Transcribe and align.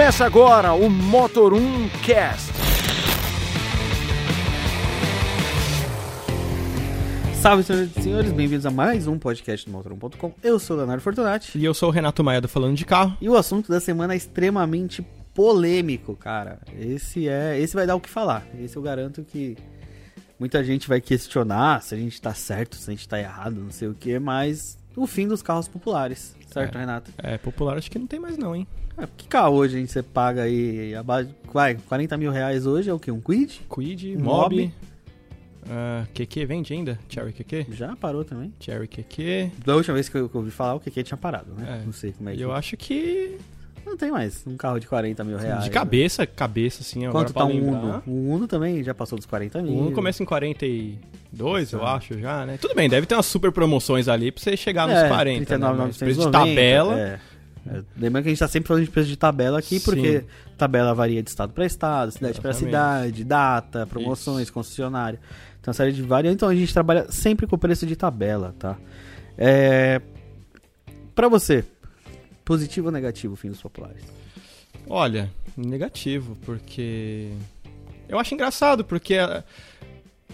Começa 0.00 0.24
agora 0.24 0.72
o 0.72 0.88
Motor 0.88 1.52
1 1.52 1.88
Cast. 2.02 2.50
Salve, 7.34 7.62
senhoras 7.62 7.94
e 7.94 8.02
senhores, 8.02 8.32
bem-vindos 8.32 8.64
a 8.64 8.70
mais 8.70 9.06
um 9.06 9.18
podcast 9.18 9.68
do 9.70 9.76
Motor1.com. 9.76 10.32
Eu 10.42 10.58
sou 10.58 10.76
o 10.76 10.78
Leonardo 10.78 11.02
Fortunati 11.02 11.58
E 11.58 11.62
eu 11.66 11.74
sou 11.74 11.90
o 11.90 11.92
Renato 11.92 12.24
Maia 12.24 12.40
do 12.40 12.48
Falando 12.48 12.74
de 12.76 12.86
Carro. 12.86 13.14
e 13.20 13.28
o 13.28 13.36
assunto 13.36 13.70
da 13.70 13.78
semana 13.78 14.14
é 14.14 14.16
extremamente 14.16 15.06
polêmico, 15.34 16.16
cara. 16.16 16.60
Esse 16.78 17.28
é, 17.28 17.60
esse 17.60 17.74
vai 17.74 17.86
dar 17.86 17.94
o 17.94 18.00
que 18.00 18.08
falar. 18.08 18.46
Esse 18.58 18.78
eu 18.78 18.82
garanto 18.82 19.22
que 19.22 19.58
muita 20.38 20.64
gente 20.64 20.88
vai 20.88 21.02
questionar 21.02 21.82
se 21.82 21.94
a 21.94 21.98
gente 21.98 22.18
tá 22.22 22.32
certo, 22.32 22.74
se 22.76 22.90
a 22.90 22.94
gente 22.94 23.06
tá 23.06 23.20
errado, 23.20 23.60
não 23.60 23.70
sei 23.70 23.88
o 23.88 23.94
que, 23.94 24.18
mas 24.18 24.78
o 24.96 25.06
fim 25.06 25.28
dos 25.28 25.42
carros 25.42 25.68
populares, 25.68 26.34
certo, 26.50 26.76
É. 26.76 26.80
Renato? 26.80 27.10
É, 27.18 27.36
popular 27.36 27.76
acho 27.76 27.90
que 27.90 27.98
não 27.98 28.06
tem 28.06 28.18
mais 28.18 28.38
não, 28.38 28.56
hein? 28.56 28.66
É, 29.02 29.08
que 29.16 29.26
carro 29.28 29.54
hoje 29.56 29.78
gente 29.78 29.90
você 29.92 30.02
paga 30.02 30.42
aí 30.42 30.94
abaixo, 30.94 31.30
vai, 31.52 31.74
40 31.88 32.16
mil 32.16 32.30
reais 32.30 32.66
hoje 32.66 32.90
é 32.90 32.92
o 32.92 32.98
que? 32.98 33.10
Um 33.10 33.20
Quid? 33.20 33.60
Quid, 33.72 34.16
Mob. 34.16 34.54
Mob, 34.56 34.72
QQ 36.14 36.46
vende 36.46 36.72
ainda? 36.72 36.98
Cherry 37.08 37.32
QQ? 37.32 37.66
Já 37.72 37.94
parou 37.96 38.24
também. 38.24 38.52
Cherry 38.58 38.88
QQ. 38.88 39.50
Da 39.64 39.76
última 39.76 39.94
vez 39.94 40.08
que 40.08 40.16
eu, 40.16 40.28
que 40.28 40.34
eu 40.34 40.40
ouvi 40.40 40.50
falar, 40.50 40.74
o 40.74 40.80
QQ 40.80 41.02
tinha 41.04 41.16
parado, 41.18 41.52
né? 41.56 41.80
É. 41.82 41.86
Não 41.86 41.92
sei 41.92 42.12
como 42.12 42.28
é 42.28 42.34
que... 42.34 42.40
eu 42.40 42.52
acho 42.52 42.76
que 42.76 43.36
Não 43.86 43.96
tem 43.96 44.10
mais 44.10 44.42
um 44.46 44.56
carro 44.56 44.78
de 44.80 44.86
40 44.86 45.22
mil 45.24 45.36
reais. 45.38 45.64
de 45.64 45.70
cabeça, 45.70 46.26
cabeça 46.26 46.82
assim, 46.82 47.08
Quanto 47.10 47.32
tá 47.32 47.44
um. 47.44 47.68
Uno? 47.68 48.02
O 48.06 48.30
Uno 48.34 48.46
também 48.48 48.82
já 48.82 48.94
passou 48.94 49.16
dos 49.16 49.26
40 49.26 49.62
mil. 49.62 49.72
O 49.72 49.78
Uno 49.80 49.92
começa 49.92 50.22
em 50.22 50.26
42, 50.26 51.72
eu 51.72 51.84
Ah. 51.86 51.94
acho 51.94 52.18
já, 52.18 52.44
né? 52.46 52.58
Tudo 52.60 52.74
bem, 52.74 52.88
deve 52.88 53.06
ter 53.06 53.14
umas 53.14 53.26
super 53.26 53.52
promoções 53.52 54.08
ali 54.08 54.30
pra 54.32 54.42
você 54.42 54.56
chegar 54.56 54.88
nos 54.88 55.08
40, 55.08 55.56
né? 55.58 55.66
Mas 55.72 55.96
preço 55.98 56.20
de 56.20 56.30
39,990, 56.30 56.30
tabela, 56.30 56.98
É. 57.00 57.20
É, 57.66 57.82
Lembrando 57.96 58.24
que 58.24 58.28
a 58.28 58.32
gente 58.32 58.38
tá 58.38 58.48
sempre 58.48 58.68
falando 58.68 58.84
de 58.84 58.90
preço 58.90 59.08
de 59.08 59.16
tabela 59.16 59.58
aqui, 59.58 59.78
Sim. 59.78 59.84
porque 59.84 60.24
tabela 60.56 60.94
varia 60.94 61.22
de 61.22 61.28
estado 61.28 61.52
para 61.52 61.66
estado, 61.66 62.12
cidade 62.12 62.40
para 62.40 62.52
cidade, 62.52 63.24
data, 63.24 63.86
promoções, 63.86 64.50
concessionário. 64.50 65.18
Então, 65.60 65.70
uma 65.70 65.74
série 65.74 65.92
de 65.92 66.02
variantes. 66.02 66.36
Então, 66.36 66.48
a 66.48 66.54
gente 66.54 66.72
trabalha 66.72 67.10
sempre 67.10 67.46
com 67.46 67.56
o 67.56 67.58
preço 67.58 67.86
de 67.86 67.96
tabela, 67.96 68.54
tá? 68.58 68.76
É... 69.36 70.00
Pra 71.14 71.28
você, 71.28 71.64
positivo 72.44 72.86
ou 72.86 72.92
negativo 72.92 73.34
o 73.34 73.36
fim 73.36 73.48
dos 73.48 73.60
populares? 73.60 74.02
Olha, 74.88 75.30
negativo, 75.56 76.36
porque. 76.44 77.30
Eu 78.08 78.18
acho 78.18 78.34
engraçado, 78.34 78.84
porque 78.84 79.16
a, 79.16 79.44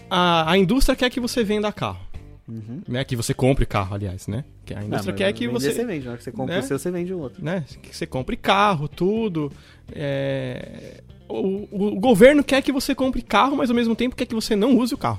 a, 0.09 0.53
a 0.53 0.57
indústria 0.57 0.97
quer 0.97 1.11
que 1.11 1.21
você 1.21 1.45
venda 1.45 1.73
carro. 1.73 2.06
Uhum. 2.49 2.81
Né? 2.87 3.05
Que 3.05 3.17
você 3.17 3.35
compre 3.35 3.67
carro, 3.67 3.95
aliás, 3.95 4.27
né? 4.29 4.45
Que 4.65 4.73
a 4.73 4.79
Não, 4.79 4.87
indústria 4.87 5.13
mas 5.13 5.19
quer 5.19 5.33
que 5.33 5.49
você. 5.49 5.73
você 5.73 5.85
vende, 5.85 6.05
na 6.05 6.11
hora 6.13 6.19
que 6.19 6.25
você 6.25 6.33
compra 6.33 6.55
né? 6.55 6.61
o 6.61 6.63
seu, 6.63 6.79
você 6.79 6.91
vende 6.91 7.13
o 7.13 7.19
outro. 7.19 7.45
né? 7.45 7.65
Que 7.83 7.97
você 7.97 8.07
compre 8.07 8.37
carro, 8.37 8.87
tudo. 8.89 9.51
É, 9.93 11.01
O, 11.29 11.67
o 11.97 12.01
governo 12.01 12.45
quer 12.45 12.63
que 12.63 12.71
você 12.71 12.95
compre 12.95 13.21
carro, 13.23 13.57
mas 13.57 13.69
ao 13.69 13.75
mesmo 13.75 13.97
tempo 13.97 14.15
quer 14.15 14.27
que 14.27 14.35
você 14.35 14.55
não 14.55 14.77
use 14.79 14.95
o 14.95 14.99
carro. 14.99 15.19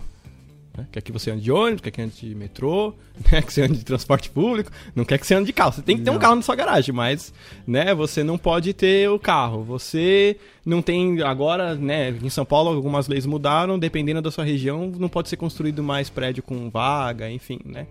Né? 0.78 0.86
Quer 0.92 1.02
que 1.02 1.11
você 1.11 1.31
ande 1.31 1.42
de 1.42 1.52
ônibus, 1.52 1.81
quer 1.81 1.92
que 1.92 2.02
ande 2.02 2.16
de 2.16 2.36
metrô, 2.36 2.94
né? 3.31 3.42
que 3.42 3.52
você 3.52 3.64
ande 3.64 3.78
de 3.80 3.83
transporte 3.83 4.30
público, 4.30 4.72
não 4.95 5.03
quer 5.03 5.17
que 5.17 5.25
você 5.25 5.33
ande 5.33 5.47
de 5.47 5.53
carro. 5.53 5.73
Você 5.73 5.81
tem 5.81 5.97
que 5.97 6.03
ter 6.03 6.09
um 6.11 6.14
Não. 6.14 6.20
carro 6.20 6.36
na 6.36 6.42
sua 6.42 6.56
garagem, 6.56 6.94
mas 6.94 7.33
né, 7.66 7.94
você 7.95 8.23
não 8.23 8.38
pode 8.38 8.73
ter 8.73 9.09
o 9.09 9.17
carro. 9.20 9.64
Você 9.64 10.38
não 10.66 10.81
tem. 10.81 11.22
Agora, 11.23 11.75
né, 11.75 12.11
em 12.22 12.30
São 12.30 12.45
Paulo 12.45 12.70
algumas 12.70 13.08
leis 13.08 13.25
mudaram, 13.25 13.80
dependendo 13.80 14.22
da 14.22 14.30
sua 14.31 14.44
região, 14.45 14.92
não 14.98 15.09
pode 15.09 15.30
ser 15.30 15.38
construído 15.38 15.81
mais 15.83 16.09
prédio 16.09 16.44
com 16.44 16.70
vaga, 16.70 17.30
enfim, 17.31 17.59
né? 17.66 17.88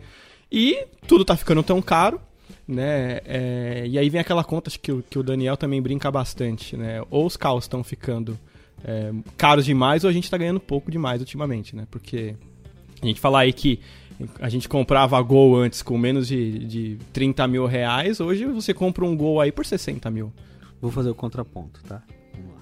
E 0.53 0.87
tudo 1.09 1.25
tá 1.25 1.37
ficando 1.37 1.62
tão 1.62 1.83
caro 1.83 2.20
né? 2.69 3.20
É, 3.25 3.84
e 3.89 3.98
aí 3.98 4.09
vem 4.09 4.20
aquela 4.20 4.42
conta 4.45 4.69
acho 4.69 4.79
que, 4.81 4.91
o- 4.92 5.03
que 5.09 5.19
o 5.19 5.23
Daniel 5.23 5.57
também 5.57 5.81
brinca 5.83 6.11
bastante, 6.11 6.77
né? 6.77 7.03
Ou 7.11 7.27
os 7.27 7.37
carros 7.37 7.64
estão 7.64 7.83
ficando 7.84 8.39
é, 8.85 9.13
caros 9.36 9.64
demais 9.64 10.05
ou 10.05 10.11
a 10.11 10.13
gente 10.13 10.30
tá 10.30 10.36
ganhando 10.36 10.61
pouco 10.61 10.91
demais 10.91 11.20
ultimamente, 11.20 11.75
né? 11.75 11.86
Porque 11.91 12.35
a 13.02 13.07
gente 13.07 13.20
falar 13.20 13.40
aí 13.40 13.52
que 13.52 13.80
a 14.40 14.48
gente 14.48 14.68
comprava 14.68 15.20
Gol 15.20 15.57
antes 15.57 15.83
com 15.83 15.98
menos 15.98 16.27
de, 16.27 16.58
de 16.61 16.98
30 17.12 17.46
mil 17.48 17.67
reais, 17.67 18.20
hoje 18.20 18.46
você 18.46 18.73
compra 18.73 19.05
um 19.05 19.17
Gol 19.17 19.40
aí 19.40 19.52
por 19.52 19.64
60 19.64 20.11
mil. 20.11 20.33
Vou 20.80 20.90
fazer 20.90 21.11
o 21.11 21.14
contraponto, 21.14 21.83
tá? 21.84 22.02
Vamos 22.34 22.55
lá. 22.55 22.61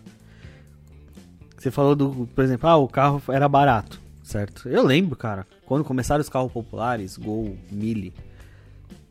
Você 1.56 1.70
falou 1.70 1.94
do, 1.94 2.28
por 2.34 2.44
exemplo, 2.44 2.68
ah, 2.68 2.76
o 2.76 2.88
carro 2.88 3.22
era 3.28 3.48
barato, 3.48 4.00
certo? 4.22 4.68
Eu 4.68 4.84
lembro, 4.84 5.16
cara, 5.16 5.46
quando 5.64 5.84
começaram 5.84 6.20
os 6.20 6.28
carros 6.28 6.52
populares, 6.52 7.16
Gol, 7.16 7.56
Mille, 7.70 8.12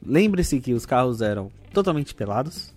lembre-se 0.06 0.60
que 0.60 0.74
os 0.74 0.86
carros 0.86 1.22
eram 1.22 1.52
totalmente 1.74 2.14
pelados, 2.14 2.74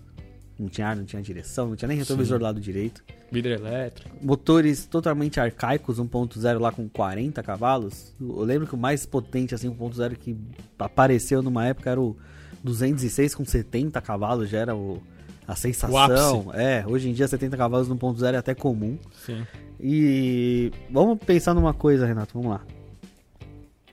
não 0.59 0.69
tinha 0.69 0.87
ar, 0.87 0.95
não 0.95 1.05
tinha 1.05 1.21
direção, 1.21 1.69
não 1.69 1.75
tinha 1.75 1.87
nem 1.87 1.97
retrovisor 1.97 2.39
do 2.39 2.43
lado 2.43 2.59
direito, 2.59 3.03
Vidro 3.31 3.51
elétrico. 3.51 4.09
motores 4.21 4.85
totalmente 4.85 5.39
arcaicos, 5.39 5.99
1.0 5.99 6.59
lá 6.59 6.71
com 6.71 6.87
40 6.89 7.41
cavalos. 7.43 8.13
Eu 8.19 8.43
lembro 8.43 8.67
que 8.67 8.75
o 8.75 8.77
mais 8.77 9.05
potente 9.05 9.53
assim 9.53 9.69
1.0 9.69 10.15
que 10.15 10.37
apareceu 10.79 11.41
numa 11.41 11.65
época 11.65 11.89
era 11.89 12.01
o 12.01 12.15
206 12.63 13.35
com 13.35 13.45
70 13.45 14.01
cavalos, 14.01 14.49
já 14.49 14.59
era 14.59 14.75
o 14.75 15.01
a 15.47 15.55
sensação. 15.55 16.53
É, 16.53 16.85
hoje 16.85 17.09
em 17.09 17.13
dia 17.13 17.27
70 17.27 17.55
cavalos 17.55 17.87
no 17.87 17.97
1.0 17.97 18.33
é 18.33 18.37
até 18.37 18.53
comum. 18.53 18.97
Sim. 19.25 19.45
E 19.79 20.71
vamos 20.89 21.19
pensar 21.19 21.53
numa 21.53 21.73
coisa, 21.73 22.05
Renato, 22.05 22.33
vamos 22.33 22.51
lá. 22.51 22.61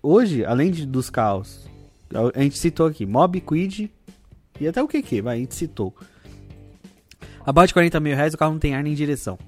Hoje, 0.03 0.45
além 0.45 0.71
de, 0.71 0.85
dos 0.85 1.09
carros, 1.09 1.69
a 2.35 2.43
gente 2.43 2.59
citou 2.59 2.87
aqui 2.87 3.07
Mob, 3.07 3.41
Quid 3.41 3.91
e 4.61 4.69
até 4.69 4.83
o 4.83 4.89
QQ, 4.89 5.23
vai, 5.23 5.37
a 5.37 5.41
gente 5.41 5.55
citou. 5.55 5.95
Abaixo 7.47 7.69
de 7.69 7.75
40 7.75 8.01
mil 8.01 8.15
reais 8.17 8.35
o 8.35 8.39
carro 8.39 8.53
não 8.53 8.59
tem 8.59 8.75
ar 8.75 8.83
nem 8.83 8.95
direção 8.95 9.39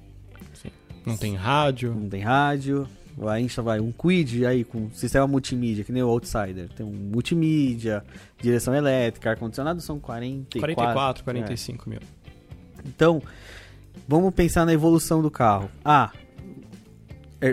Não 1.05 1.17
tem 1.17 1.35
rádio. 1.35 1.93
não 1.95 2.09
tem 2.09 2.21
rádio. 2.21 2.87
A 3.25 3.39
gente 3.39 3.59
vai 3.61 3.79
um 3.79 3.91
Quid 3.91 4.45
aí 4.45 4.63
com 4.63 4.91
sistema 4.91 5.25
multimídia, 5.25 5.83
que 5.83 5.91
nem 5.91 6.03
o 6.03 6.07
Outsider. 6.07 6.69
Tem 6.75 6.85
um 6.85 6.91
multimídia, 6.91 8.03
direção 8.39 8.75
elétrica, 8.75 9.31
ar-condicionado 9.31 9.81
são 9.81 9.99
44. 9.99 10.59
44, 10.75 11.23
45 11.23 11.89
mil. 11.89 11.99
É. 11.99 12.81
Então, 12.85 13.19
vamos 14.07 14.31
pensar 14.35 14.65
na 14.67 14.73
evolução 14.73 15.19
do 15.21 15.31
carro. 15.31 15.67
Ah, 15.83 16.11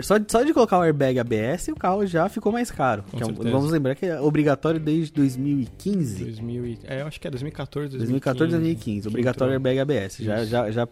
só 0.01 0.17
de, 0.17 0.31
só 0.31 0.41
de 0.43 0.53
colocar 0.53 0.79
o 0.79 0.81
airbag 0.81 1.19
ABS, 1.19 1.67
o 1.67 1.75
carro 1.75 2.05
já 2.07 2.27
ficou 2.27 2.51
mais 2.51 2.71
caro. 2.71 3.03
É 3.13 3.25
um- 3.25 3.51
vamos 3.51 3.69
lembrar 3.71 3.93
que 3.95 4.05
é 4.05 4.19
obrigatório 4.19 4.79
desde 4.79 5.13
2015. 5.13 6.23
2000 6.23 6.65
e, 6.65 6.79
é, 6.85 7.01
eu 7.01 7.07
acho 7.07 7.19
que 7.19 7.27
é 7.27 7.31
2014, 7.31 7.95
2014 7.97 8.51
2015. 8.51 9.01
que 9.01 9.07
Obrigatório 9.07 9.53
airbag 9.53 9.79
ABS. 9.79 10.17
Já, 10.19 10.41
Isso. 10.41 10.49
já, 10.49 10.71
já 10.71 10.87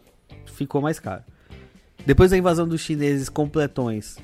ficou 0.45 0.81
mais 0.81 0.99
caro. 0.99 1.23
Depois 2.05 2.31
da 2.31 2.37
invasão 2.37 2.67
dos 2.67 2.81
chineses 2.81 3.29
completões, 3.29 4.17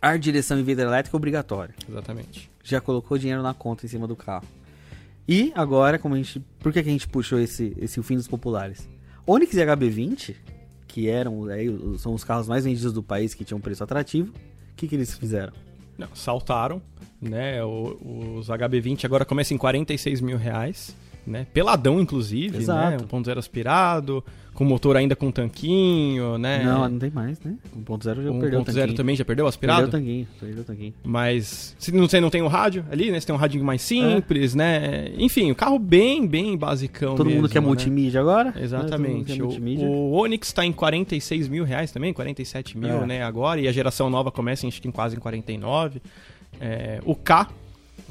ar, 0.00 0.18
direção 0.18 0.58
e 0.58 0.62
vidro 0.62 0.84
elétrico 0.86 1.16
obrigatório. 1.16 1.74
Exatamente. 1.88 2.50
Já 2.64 2.80
colocou 2.80 3.16
dinheiro 3.18 3.42
na 3.42 3.54
conta 3.54 3.86
em 3.86 3.88
cima 3.88 4.06
do 4.08 4.16
carro. 4.16 4.46
E 5.28 5.52
agora, 5.54 5.98
como 6.00 6.14
a 6.14 6.16
gente. 6.18 6.40
Por 6.58 6.72
que, 6.72 6.82
que 6.82 6.88
a 6.88 6.92
gente 6.92 7.06
puxou 7.06 7.38
esse, 7.38 7.76
esse 7.80 8.00
o 8.00 8.02
fim 8.02 8.16
dos 8.16 8.26
populares? 8.26 8.88
Onix 9.24 9.54
e 9.54 9.58
HB20, 9.58 10.34
que 10.92 11.08
eram 11.08 11.46
aí, 11.46 11.68
os- 11.70 12.02
são 12.02 12.12
os 12.14 12.22
carros 12.22 12.46
mais 12.46 12.64
vendidos 12.64 12.92
do 12.92 13.02
país 13.02 13.32
que 13.34 13.44
tinham 13.44 13.60
preço 13.60 13.82
atrativo, 13.82 14.30
o 14.32 14.76
que, 14.76 14.86
que 14.86 14.94
eles 14.94 15.16
fizeram? 15.16 15.52
Não, 15.96 16.08
saltaram, 16.14 16.82
né? 17.20 17.64
O- 17.64 18.36
os 18.38 18.48
HB20 18.50 19.04
agora 19.06 19.24
começam 19.24 19.54
em 19.54 19.58
46 19.58 20.20
mil 20.20 20.36
reais, 20.36 20.94
né? 21.26 21.46
Peladão, 21.52 22.00
inclusive, 22.00 22.58
Exato. 22.58 22.90
né? 23.04 23.08
1.0 23.10 23.38
aspirado, 23.38 24.24
com 24.54 24.64
motor 24.64 24.96
ainda 24.96 25.16
com 25.16 25.30
tanquinho, 25.30 26.36
né? 26.36 26.62
Não, 26.62 26.88
não 26.88 26.98
tem 26.98 27.10
mais, 27.10 27.40
né? 27.40 27.54
1.0 27.76 28.22
já 28.22 28.30
o 28.30 28.38
perdeu 28.38 28.60
o 28.60 28.62
1.0 28.64 28.66
tanquinho. 28.74 28.94
também 28.96 29.16
já 29.16 29.24
perdeu 29.24 29.32
Perdeu 29.32 29.44
o 29.46 29.48
aspirado? 29.48 29.86
o 29.86 29.90
tanquinho, 29.90 30.26
perdeu 30.38 30.60
o 30.62 30.64
tanquinho. 30.64 30.94
Mas 31.02 31.74
se 31.78 31.90
não, 31.92 32.06
você 32.08 32.20
não 32.20 32.28
tem 32.28 32.42
o 32.42 32.48
rádio 32.48 32.84
ali, 32.90 33.10
né? 33.10 33.18
Você 33.18 33.26
tem 33.26 33.34
um 33.34 33.38
radinho 33.38 33.64
mais 33.64 33.80
simples, 33.82 34.54
né? 34.54 35.10
Enfim, 35.16 35.50
o 35.50 35.54
carro 35.54 35.78
bem, 35.78 36.26
bem 36.26 36.56
basicão 36.56 37.14
É. 37.14 37.16
Todo 37.16 37.26
mundo 37.30 37.42
mesmo, 37.42 37.48
quer 37.48 37.60
né? 37.62 37.66
multimídia 37.66 38.20
agora? 38.20 38.44
né? 38.44 38.52
Mundo 38.56 38.64
Exatamente. 38.64 39.40
O, 39.42 39.46
multimídia. 39.46 39.86
o 39.88 40.12
Onix 40.12 40.48
está 40.48 40.66
em 40.66 40.72
46 40.72 41.48
mil 41.48 41.64
reais 41.64 41.90
também, 41.90 42.12
47 42.12 42.76
mil, 42.76 43.02
É. 43.02 43.06
né? 43.06 43.22
Agora, 43.22 43.60
e 43.60 43.66
a 43.68 43.72
geração 43.72 44.10
nova 44.10 44.30
começa 44.30 44.66
acho 44.66 44.82
que 44.82 44.88
em 44.88 44.92
quase 44.92 45.16
em 45.16 45.18
49. 45.20 46.00
É, 46.60 47.00
o 47.06 47.14
K 47.14 47.48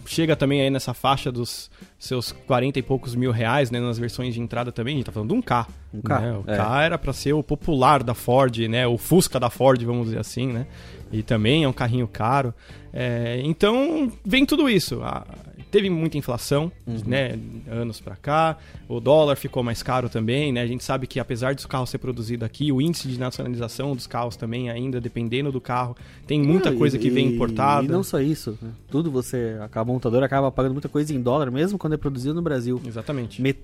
chega 0.05 0.35
também 0.35 0.61
aí 0.61 0.69
nessa 0.69 0.93
faixa 0.93 1.31
dos 1.31 1.69
seus 1.97 2.31
40 2.31 2.79
e 2.79 2.81
poucos 2.81 3.15
mil 3.15 3.31
reais, 3.31 3.71
né? 3.71 3.79
Nas 3.79 3.97
versões 3.97 4.33
de 4.33 4.41
entrada 4.41 4.71
também, 4.71 4.95
a 4.95 4.97
gente 4.97 5.05
tá 5.05 5.11
falando 5.11 5.29
de 5.29 5.35
um 5.35 5.41
K. 5.41 5.67
Um 5.93 6.01
K, 6.01 6.19
né? 6.19 6.33
O 6.33 6.51
é. 6.51 6.57
K 6.57 6.83
era 6.83 6.97
para 6.97 7.13
ser 7.13 7.33
o 7.33 7.43
popular 7.43 8.03
da 8.03 8.13
Ford, 8.13 8.57
né? 8.67 8.87
O 8.87 8.97
Fusca 8.97 9.39
da 9.39 9.49
Ford, 9.49 9.81
vamos 9.83 10.05
dizer 10.05 10.19
assim, 10.19 10.47
né? 10.47 10.67
E 11.11 11.21
também 11.21 11.63
é 11.63 11.67
um 11.67 11.73
carrinho 11.73 12.07
caro. 12.07 12.53
É, 12.93 13.41
então, 13.43 14.11
vem 14.25 14.45
tudo 14.45 14.69
isso. 14.69 15.01
Ah, 15.03 15.25
teve 15.71 15.89
muita 15.89 16.17
inflação, 16.17 16.71
Uhum. 16.85 16.97
né? 17.07 17.39
Anos 17.69 17.99
pra 18.01 18.15
cá. 18.15 18.57
O 18.87 18.99
dólar 18.99 19.35
ficou 19.37 19.63
mais 19.63 19.81
caro 19.81 20.09
também, 20.09 20.51
né? 20.51 20.61
A 20.61 20.67
gente 20.67 20.83
sabe 20.83 21.07
que 21.07 21.19
apesar 21.19 21.55
dos 21.55 21.65
carros 21.65 21.89
ser 21.89 21.97
produzido 21.97 22.43
aqui, 22.45 22.71
o 22.71 22.81
índice 22.81 23.07
de 23.07 23.17
nacionalização 23.17 23.95
dos 23.95 24.05
carros 24.05 24.35
também 24.35 24.69
ainda, 24.69 24.99
dependendo 24.99 25.51
do 25.51 25.61
carro, 25.61 25.95
tem 26.27 26.41
muita 26.41 26.71
coisa 26.73 26.97
e- 26.97 26.99
que 26.99 27.09
vem 27.09 27.27
importada. 27.33 27.85
E 27.85 27.87
não 27.87 28.03
só 28.03 28.19
isso, 28.19 28.57
né? 28.61 28.69
tudo 28.91 29.09
você, 29.09 29.55
a 29.73 29.85
montadora 29.85 30.25
acaba 30.25 30.51
pagando 30.51 30.73
muita 30.73 30.89
coisa 30.89 31.13
em 31.13 31.21
dólar, 31.21 31.49
mesmo 31.49 31.77
quando 31.79 31.93
é 31.93 31.97
produzido 31.97 32.33
no 32.33 32.41
Brasil. 32.41 32.81
Exatamente. 32.85 33.41
Met- 33.41 33.59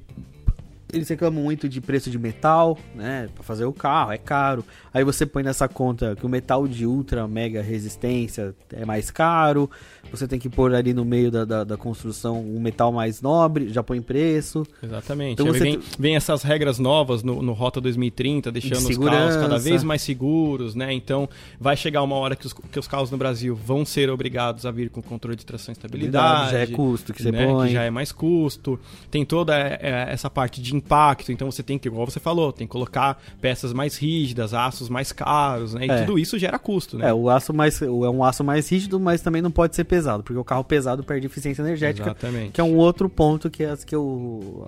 Eles 0.91 1.09
reclamam 1.09 1.43
muito 1.43 1.67
de 1.67 1.81
preço 1.81 2.09
de 2.09 2.17
metal, 2.17 2.77
né? 2.95 3.27
Pra 3.35 3.43
fazer 3.43 3.65
o 3.65 3.73
carro, 3.73 4.11
é 4.11 4.17
caro. 4.17 4.63
Aí 4.93 5.03
você 5.03 5.25
põe 5.25 5.43
nessa 5.43 5.67
conta 5.67 6.15
que 6.15 6.25
o 6.25 6.29
metal 6.29 6.67
de 6.67 6.85
ultra 6.85 7.27
mega 7.27 7.61
resistência 7.61 8.55
é 8.71 8.85
mais 8.85 9.11
caro. 9.11 9.69
Você 10.09 10.27
tem 10.27 10.39
que 10.39 10.49
pôr 10.49 10.73
ali 10.73 10.93
no 10.93 11.03
meio 11.03 11.29
da, 11.29 11.43
da, 11.43 11.63
da 11.63 11.77
construção 11.77 12.41
um 12.41 12.59
metal 12.59 12.91
mais 12.91 13.21
nobre, 13.21 13.69
já 13.69 13.83
põe 13.83 14.01
preço. 14.01 14.65
Exatamente. 14.81 15.33
Então 15.33 15.47
Aí 15.47 15.51
você 15.51 15.59
vem, 15.59 15.79
vem 15.99 16.15
essas 16.15 16.43
regras 16.43 16.79
novas 16.79 17.21
no, 17.21 17.41
no 17.41 17.53
Rota 17.53 17.81
2030, 17.81 18.51
deixando 18.51 18.89
os 18.89 18.97
carros 18.97 19.35
cada 19.35 19.57
vez 19.57 19.83
mais 19.83 20.01
seguros, 20.01 20.73
né? 20.73 20.93
Então 20.93 21.27
vai 21.59 21.75
chegar 21.75 22.01
uma 22.01 22.15
hora 22.15 22.35
que 22.35 22.47
os, 22.47 22.53
que 22.53 22.79
os 22.79 22.87
carros 22.87 23.11
no 23.11 23.17
Brasil 23.17 23.55
vão 23.55 23.85
ser 23.85 24.09
obrigados 24.09 24.65
a 24.65 24.71
vir 24.71 24.89
com 24.89 25.01
controle 25.01 25.35
de 25.35 25.45
tração 25.45 25.71
e 25.71 25.73
estabilidade. 25.73 26.51
Já 26.51 26.59
é 26.59 26.67
custo 26.67 27.13
que 27.13 27.21
você 27.21 27.31
né, 27.31 27.45
põe. 27.45 27.67
Que 27.67 27.73
já 27.73 27.83
é 27.83 27.89
mais 27.89 28.11
custo. 28.11 28.79
Tem 29.11 29.25
toda 29.25 29.57
é, 29.57 29.79
é, 29.81 30.07
essa 30.09 30.29
parte 30.29 30.61
de 30.61 30.76
impacto, 30.77 31.31
então 31.31 31.51
você 31.51 31.61
tem 31.61 31.77
que, 31.77 31.87
igual 31.87 32.05
você 32.05 32.19
falou, 32.19 32.51
tem 32.53 32.65
que 32.65 32.71
colocar 32.71 33.21
peças 33.41 33.73
mais 33.73 33.97
rígidas, 33.97 34.53
aços 34.53 34.89
mais 34.89 35.11
caros, 35.11 35.73
né? 35.73 35.85
E 35.85 35.91
É. 35.91 36.01
tudo 36.05 36.17
isso 36.19 36.37
gera 36.39 36.57
custo, 36.57 36.97
né? 36.97 37.09
É, 37.09 37.13
o 37.13 37.29
aço 37.29 37.53
mais 37.53 37.81
é 37.81 37.85
um 37.89 38.23
aço 38.23 38.43
mais 38.43 38.69
rígido, 38.69 38.99
mas 38.99 39.21
também 39.21 39.41
não 39.41 39.51
pode 39.51 39.75
ser 39.75 39.83
pesado, 39.83 40.23
porque 40.23 40.37
o 40.39 40.43
carro 40.43 40.63
pesado 40.63 41.03
perde 41.03 41.25
eficiência 41.27 41.61
energética, 41.61 42.11
Exatamente. 42.11 42.51
que 42.51 42.61
é 42.61 42.63
um 42.63 42.75
outro 42.75 43.09
ponto 43.09 43.49
que 43.49 43.63
as 43.63 43.83
que 43.83 43.95
a- 43.95 43.99
O, 43.99 44.65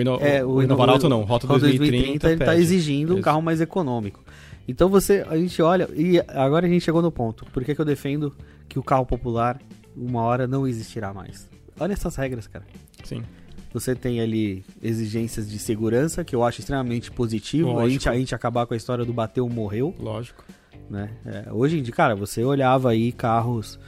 Ino, 0.00 0.16
é, 0.20 0.44
o, 0.44 0.62
Inovar 0.62 0.88
Alto 0.90 1.08
não, 1.08 1.22
Rota 1.22 1.46
2030, 1.46 2.28
ele 2.30 2.38
tá 2.38 2.46
pede. 2.52 2.60
exigindo 2.62 3.10
um 3.12 3.16
Isso. 3.16 3.22
carro 3.24 3.42
mais 3.42 3.60
econômico. 3.60 4.22
Então 4.68 4.88
você, 4.88 5.24
a 5.28 5.36
gente 5.36 5.60
olha 5.62 5.88
e 5.94 6.18
agora 6.28 6.66
a 6.66 6.68
gente 6.68 6.82
chegou 6.82 7.00
no 7.00 7.10
ponto. 7.12 7.44
Por 7.52 7.64
que, 7.64 7.74
que 7.74 7.80
eu 7.80 7.84
defendo 7.84 8.32
que 8.68 8.78
o 8.78 8.82
carro 8.82 9.06
popular 9.06 9.60
uma 9.96 10.22
hora 10.22 10.46
não 10.46 10.66
existirá 10.66 11.14
mais? 11.14 11.48
Olha 11.78 11.92
essas 11.92 12.16
regras, 12.16 12.46
cara. 12.46 12.64
Sim. 13.04 13.22
Você 13.76 13.94
tem 13.94 14.22
ali 14.22 14.64
exigências 14.82 15.50
de 15.50 15.58
segurança, 15.58 16.24
que 16.24 16.34
eu 16.34 16.42
acho 16.42 16.60
extremamente 16.60 17.10
positivo. 17.10 17.78
A 17.78 17.86
gente, 17.86 18.08
a 18.08 18.14
gente 18.14 18.34
acabar 18.34 18.64
com 18.64 18.72
a 18.72 18.76
história 18.76 19.04
do 19.04 19.12
bateu, 19.12 19.46
morreu 19.50 19.94
Lógico. 20.00 20.42
né? 20.88 21.10
É, 21.26 21.52
hoje 21.52 21.78
em 21.78 21.82
dia, 21.82 21.92
cara, 21.92 22.16
você 22.16 22.42
olhava 22.42 22.88
aí 22.88 23.12
carros, 23.12 23.78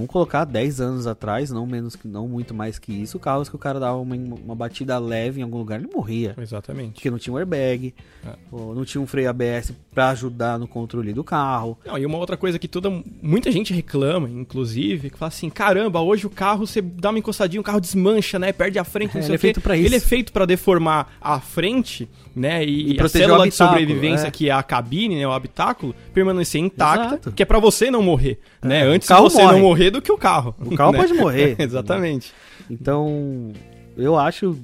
vamos 0.00 0.10
colocar 0.12 0.44
10 0.44 0.80
anos 0.80 1.06
atrás, 1.06 1.50
não 1.50 1.66
menos 1.66 1.94
que 1.96 2.08
não 2.08 2.26
muito 2.28 2.52
mais 2.54 2.78
que 2.78 2.92
isso, 2.92 3.18
carros 3.18 3.48
que 3.48 3.56
o 3.56 3.58
cara 3.58 3.78
dava 3.78 3.96
uma, 3.98 4.14
uma 4.16 4.54
batida 4.54 4.98
leve 4.98 5.40
em 5.40 5.42
algum 5.42 5.58
lugar, 5.58 5.78
ele 5.80 5.90
morria. 5.94 6.34
Exatamente. 6.40 6.94
Porque 6.94 7.10
não 7.10 7.18
tinha 7.18 7.32
um 7.34 7.36
airbag, 7.38 7.94
É. 8.26 8.30
não 8.52 8.84
tinha 8.84 9.00
um 9.00 9.06
freio 9.06 9.30
ABS 9.30 9.72
pra 9.94 10.10
ajudar 10.10 10.58
no 10.58 10.66
controle 10.66 11.12
do 11.12 11.22
carro. 11.24 11.78
Não, 11.84 11.98
e 11.98 12.04
uma 12.06 12.18
outra 12.18 12.36
coisa 12.36 12.58
que 12.58 12.66
toda, 12.68 12.90
muita 13.22 13.50
gente 13.50 13.72
reclama, 13.72 14.28
inclusive, 14.28 15.10
que 15.10 15.18
fala 15.18 15.28
assim: 15.28 15.48
caramba, 15.50 16.00
hoje 16.00 16.26
o 16.26 16.30
carro 16.30 16.66
você 16.66 16.80
dá 16.80 17.10
uma 17.10 17.18
encostadinha, 17.18 17.60
o 17.60 17.64
carro 17.64 17.80
desmancha, 17.80 18.38
né? 18.38 18.52
Perde 18.52 18.78
a 18.78 18.84
frente, 18.84 19.14
não 19.14 19.20
É, 19.20 19.22
sei 19.22 19.30
ele 19.30 19.34
é 19.34 19.36
o 19.36 19.40
quê. 19.40 19.46
feito 19.48 19.60
pra 19.60 19.76
isso. 19.76 19.86
Ele 19.86 19.96
é 19.96 20.00
feito 20.00 20.32
pra 20.32 20.44
deformar 20.46 21.12
a 21.20 21.40
frente, 21.40 22.08
né? 22.34 22.64
E, 22.64 22.94
E 22.96 23.00
a 23.00 23.08
célula 23.08 23.44
o 23.44 23.48
de 23.48 23.54
sobrevivência, 23.54 24.28
é. 24.28 24.30
que 24.30 24.48
é 24.48 24.52
a 24.52 24.62
cabine, 24.62 25.16
né? 25.16 25.26
O 25.26 25.32
habitáculo, 25.32 25.94
permanecer 26.14 26.60
intacta, 26.60 27.06
Exato. 27.14 27.32
que 27.32 27.42
é 27.42 27.46
pra 27.46 27.58
você 27.58 27.90
não 27.90 28.02
morrer, 28.02 28.38
né? 28.62 28.80
É, 28.80 28.88
o 28.88 28.92
Antes 28.92 29.08
carro 29.08 29.28
você 29.28 29.42
morre. 29.42 29.52
não 29.54 29.60
morrer 29.60 29.89
do 29.90 30.02
que 30.02 30.12
o 30.12 30.18
carro. 30.18 30.54
O 30.58 30.74
carro 30.76 30.92
né? 30.92 30.98
pode 30.98 31.14
morrer. 31.14 31.56
Exatamente. 31.60 32.32
Então, 32.68 33.52
eu 33.96 34.16
acho, 34.18 34.58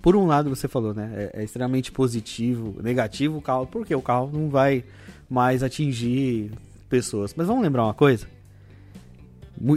por 0.00 0.16
um 0.16 0.26
lado 0.26 0.48
você 0.50 0.68
falou, 0.68 0.94
né? 0.94 1.30
É, 1.34 1.40
é 1.40 1.44
extremamente 1.44 1.92
positivo, 1.92 2.80
negativo 2.82 3.38
o 3.38 3.42
carro, 3.42 3.66
porque 3.66 3.94
o 3.94 4.02
carro 4.02 4.30
não 4.32 4.48
vai 4.48 4.84
mais 5.28 5.62
atingir 5.62 6.52
pessoas. 6.88 7.34
Mas 7.36 7.46
vamos 7.46 7.62
lembrar 7.62 7.84
uma 7.84 7.94
coisa? 7.94 8.26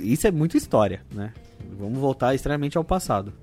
Isso 0.03 0.27
é 0.27 0.31
muito 0.31 0.57
história, 0.57 1.01
né? 1.13 1.33
Vamos 1.77 1.99
voltar 1.99 2.33
extremamente 2.33 2.77
ao 2.77 2.83
passado. 2.83 3.33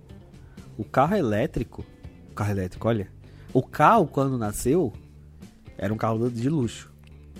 O 0.77 0.85
carro 0.85 1.15
elétrico, 1.15 1.85
o 2.31 2.35
carro 2.35 2.51
elétrico, 2.51 2.89
olha, 2.89 3.09
o 3.53 3.63
carro 3.63 4.07
quando 4.07 4.37
nasceu 4.37 4.93
era 5.79 5.93
um 5.93 5.97
carro 5.97 6.29
de 6.31 6.49
luxo. 6.49 6.93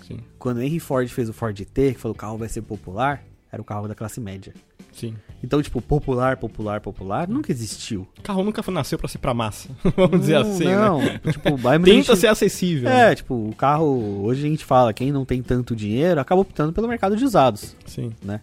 Sim, 0.07 0.19
Quando 0.37 0.61
Henry 0.61 0.79
Ford 0.79 1.07
fez 1.09 1.29
o 1.29 1.33
Ford 1.33 1.57
T, 1.57 1.93
que 1.93 1.99
falou 1.99 2.13
que 2.13 2.19
o 2.19 2.21
carro 2.21 2.37
vai 2.37 2.47
ser 2.47 2.61
popular, 2.61 3.23
era 3.55 3.61
o 3.61 3.65
carro 3.65 3.87
da 3.87 3.95
classe 3.95 4.19
média. 4.21 4.53
sim. 4.91 5.15
Então, 5.43 5.61
tipo, 5.61 5.79
popular, 5.81 6.37
popular, 6.37 6.81
popular, 6.81 7.27
nunca 7.27 7.51
existiu. 7.51 8.07
O 8.17 8.21
carro 8.23 8.43
nunca 8.43 8.63
nasceu 8.71 8.97
pra 8.97 9.07
ser 9.07 9.19
pra 9.19 9.33
massa, 9.33 9.69
vamos 9.95 10.21
dizer 10.21 10.39
Não, 10.39 10.51
assim, 10.51 10.63
não, 10.65 10.99
né? 10.99 11.19
tipo, 11.31 11.49
Tenta 11.83 11.85
gente- 11.91 12.15
ser 12.17 12.27
acessível. 12.27 12.89
né? 12.89 13.11
É, 13.11 13.15
tipo, 13.15 13.33
o 13.35 13.53
carro, 13.55 14.23
hoje 14.23 14.45
a 14.45 14.49
gente 14.49 14.65
fala, 14.65 14.91
quem 14.93 15.11
não 15.11 15.23
tem 15.25 15.41
tanto 15.43 15.75
dinheiro 15.75 16.19
acaba 16.19 16.41
optando 16.41 16.73
pelo 16.73 16.87
mercado 16.87 17.15
de 17.15 17.23
usados, 17.23 17.75
Sim. 17.85 18.11
né? 18.23 18.41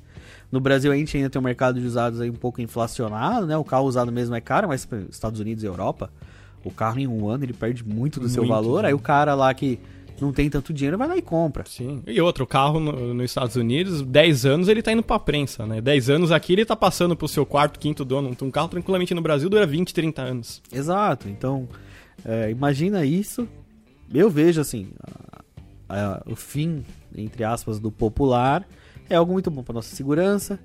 No 0.51 0.61
Brasil 0.61 0.93
a 0.93 0.97
gente 0.97 1.17
ainda 1.17 1.31
tem 1.31 1.41
um 1.41 1.45
mercado 1.45 1.81
de 1.81 1.87
usados 1.87 2.21
aí 2.21 2.29
um 2.31 2.35
pouco 2.35 2.61
inflacionado, 2.61 3.47
né? 3.47 3.57
O 3.57 3.65
carro 3.65 3.87
usado 3.87 4.13
mesmo 4.13 4.35
é 4.35 4.41
caro, 4.41 4.69
mas 4.69 4.87
Estados 5.11 5.41
Unidos 5.41 5.65
e 5.65 5.67
Europa, 5.67 6.11
o 6.63 6.71
carro 6.71 6.99
em 7.01 7.07
um 7.09 7.27
ano 7.29 7.45
ele 7.45 7.55
perde 7.55 7.83
muito 7.83 8.21
do 8.21 8.29
seu 8.29 8.43
Muito, 8.45 8.55
valor, 8.55 8.83
né? 8.83 8.89
aí 8.89 8.95
o 8.95 8.99
cara 8.99 9.35
lá 9.35 9.53
que 9.55 9.81
não 10.21 10.33
tem 10.33 10.49
tanto 10.51 10.73
dinheiro 10.73 10.97
vai 10.99 11.09
lá 11.09 11.17
e 11.17 11.23
compra. 11.23 11.65
Sim. 11.67 12.03
E 12.07 12.21
outro, 12.21 12.45
o 12.45 12.47
carro 12.47 12.79
no- 12.79 13.15
nos 13.15 13.25
Estados 13.25 13.57
Unidos, 13.57 14.03
10 14.03 14.45
anos 14.47 14.69
ele 14.69 14.83
tá 14.83 14.93
indo 14.93 15.03
pra 15.03 15.19
prensa, 15.19 15.67
né? 15.67 15.81
10 15.81 16.11
anos 16.11 16.31
aqui 16.31 16.53
ele 16.53 16.65
tá 16.65 16.77
passando 16.77 17.17
pro 17.17 17.27
seu 17.29 17.45
quarto, 17.47 17.79
quinto 17.79 18.05
dono. 18.05 18.37
Um 18.43 18.51
carro 18.51 18.69
tranquilamente 18.69 19.15
no 19.15 19.23
Brasil 19.23 19.49
dura 19.49 19.67
20, 19.67 19.93
30 19.95 20.23
anos. 20.23 20.63
Exato, 20.73 21.29
então 21.29 21.69
é, 22.25 22.51
imagina 22.51 23.05
isso. 23.05 23.49
Eu 24.13 24.29
vejo 24.31 24.61
assim, 24.61 24.89
a- 25.03 25.43
a- 25.89 26.23
o 26.27 26.37
fim, 26.37 26.85
entre 27.17 27.43
aspas, 27.45 27.79
do 27.81 27.91
popular 27.91 28.67
é 29.09 29.17
algo 29.17 29.33
muito 29.33 29.51
bom 29.51 29.63
para 29.63 29.75
nossa 29.75 29.95
segurança, 29.97 30.59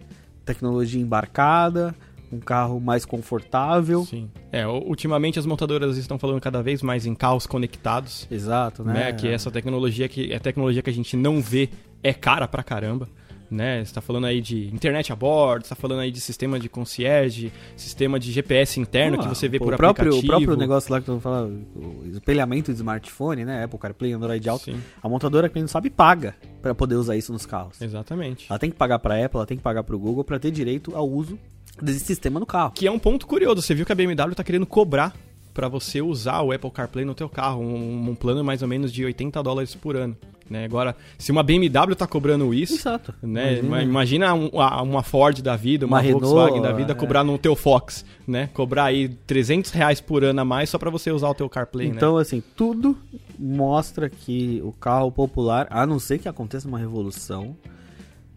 tecnologia 0.46 1.02
embarcada, 1.02 1.96
um 2.32 2.40
carro 2.40 2.80
mais 2.80 3.06
confortável. 3.06 4.06
Sim. 4.06 4.30
É, 4.52 4.68
ultimamente 4.68 5.40
as 5.40 5.46
montadoras 5.46 5.98
estão 5.98 6.18
falando 6.20 6.42
cada 6.42 6.62
vez 6.62 6.82
mais 6.82 7.06
em 7.06 7.16
carros 7.16 7.46
conectados, 7.48 8.28
Exato, 8.30 8.84
né? 8.84 8.94
né? 8.94 9.14
Que 9.14 9.28
essa 9.28 9.50
tecnologia 9.52 10.08
que 10.08 10.32
é 10.32 10.40
tecnologia 10.40 10.82
que 10.82 10.90
a 10.90 10.94
gente 10.94 11.16
não 11.16 11.42
vê 11.42 11.70
é 12.04 12.14
cara 12.14 12.48
pra 12.48 12.64
caramba. 12.64 13.08
Né? 13.50 13.82
Você 13.86 13.94
tá 13.94 14.02
falando 14.02 14.26
aí 14.26 14.42
de 14.42 14.68
internet 14.76 15.14
a 15.14 15.16
bordo, 15.16 15.64
você 15.64 15.70
tá 15.70 15.76
falando 15.76 16.00
aí 16.02 16.12
de 16.12 16.20
sistema 16.20 16.60
de 16.60 16.68
concierge, 16.68 17.50
sistema 17.78 18.20
de 18.20 18.30
GPS 18.30 18.78
interno 18.78 19.16
Ah, 19.18 19.24
que 19.24 19.30
você 19.30 19.48
vê 19.48 19.58
pô, 19.58 19.64
por 19.64 19.74
o 19.74 19.78
próprio, 19.78 20.10
aplicativo. 20.10 20.34
O 20.34 20.36
próprio 20.38 20.58
negócio 20.58 20.92
lá 20.92 21.00
que 21.00 21.06
tu 21.06 21.18
fala, 21.22 21.48
o 21.48 22.04
espelhamento 22.12 22.74
de 22.74 22.78
smartphone, 22.78 23.46
né? 23.46 23.64
Apple 23.64 23.80
CarPlay, 23.80 24.12
Android 24.12 24.50
Auto. 24.50 24.66
Sim, 24.66 24.78
A 25.02 25.08
montadora, 25.08 25.48
quem 25.48 25.62
não 25.62 25.68
sabe, 25.70 25.90
paga 25.90 26.36
para 26.62 26.76
poder 26.76 26.96
usar 26.96 27.16
isso 27.16 27.32
nos 27.32 27.46
carros. 27.46 27.82
exatamente. 27.82 28.48
Ela 28.50 28.60
tem 28.60 28.70
que 28.70 28.76
pagar 28.76 29.00
para 29.00 29.16
Apple, 29.24 29.38
ela 29.38 29.46
tem 29.46 29.56
que 29.56 29.64
pagar 29.64 29.82
para 29.82 29.96
o 29.96 30.00
Google 30.00 30.26
para 30.26 30.38
ter 30.40 30.52
direito 30.52 30.94
ao 30.94 31.10
uso 31.10 31.40
desse 31.82 32.00
sistema 32.02 32.40
no 32.40 32.46
carro. 32.46 32.72
Que 32.74 32.88
é 32.88 32.92
um 32.92 33.00
ponto 33.00 33.26
curioso. 33.28 33.62
Você 33.62 33.74
viu 33.74 33.86
que 33.86 33.92
a 33.92 33.96
BMW 33.96 34.34
tá 34.36 34.44
querendo 34.44 34.66
cobrar 34.66 35.16
pra 35.54 35.68
você 35.68 36.02
usar 36.02 36.42
o 36.42 36.52
Apple 36.52 36.70
CarPlay 36.70 37.04
no 37.04 37.16
teu 37.16 37.28
carro, 37.28 37.62
um, 37.62 38.10
um 38.12 38.16
plano 38.16 38.44
mais 38.44 38.62
ou 38.62 38.68
menos 38.68 38.92
de 38.94 39.04
80 39.04 39.42
dólares 39.42 39.74
por 39.74 39.96
ano. 39.96 40.16
Né? 40.50 40.64
Agora, 40.64 40.96
se 41.18 41.30
uma 41.30 41.44
BMW 41.44 41.94
tá 41.94 42.08
cobrando 42.08 42.54
isso, 42.54 42.76
Exato. 42.76 43.14
né? 43.22 43.58
Imagina. 43.58 43.84
Imagina, 43.84 44.34
um- 44.34 44.50
uma 44.84 45.04
Ford 45.04 45.42
da 45.42 45.58
vida, 45.58 45.86
uma, 45.86 45.98
Uma 45.98 46.02
Renault, 46.02 46.26
Volkswagen 46.26 46.62
da 46.62 46.72
vida 46.72 46.92
é. 46.94 46.96
cobrar 46.96 47.22
no 47.24 47.38
teu 47.38 47.54
Fox, 47.54 48.06
né? 48.26 48.50
Cobrar 48.54 48.86
aí 48.86 49.10
300 49.10 49.72
reais 49.72 50.00
por 50.00 50.24
ano 50.24 50.40
a 50.40 50.46
mais 50.46 50.70
só 50.70 50.78
pra 50.78 50.90
você 50.90 51.12
usar 51.12 51.28
o 51.30 51.34
teu 51.34 51.50
CarPlay, 51.50 51.90
né? 51.90 51.96
Então, 51.98 52.16
assim, 52.18 52.42
tudo 52.56 52.96
mostra 53.38 54.10
que 54.10 54.62
o 54.64 54.72
carro 54.72 55.12
popular, 55.12 55.68
a 55.70 55.86
não 55.86 56.00
ser 56.00 56.18
que 56.20 56.30
aconteça 56.30 56.66
uma 56.66 56.80
revolução, 56.80 57.58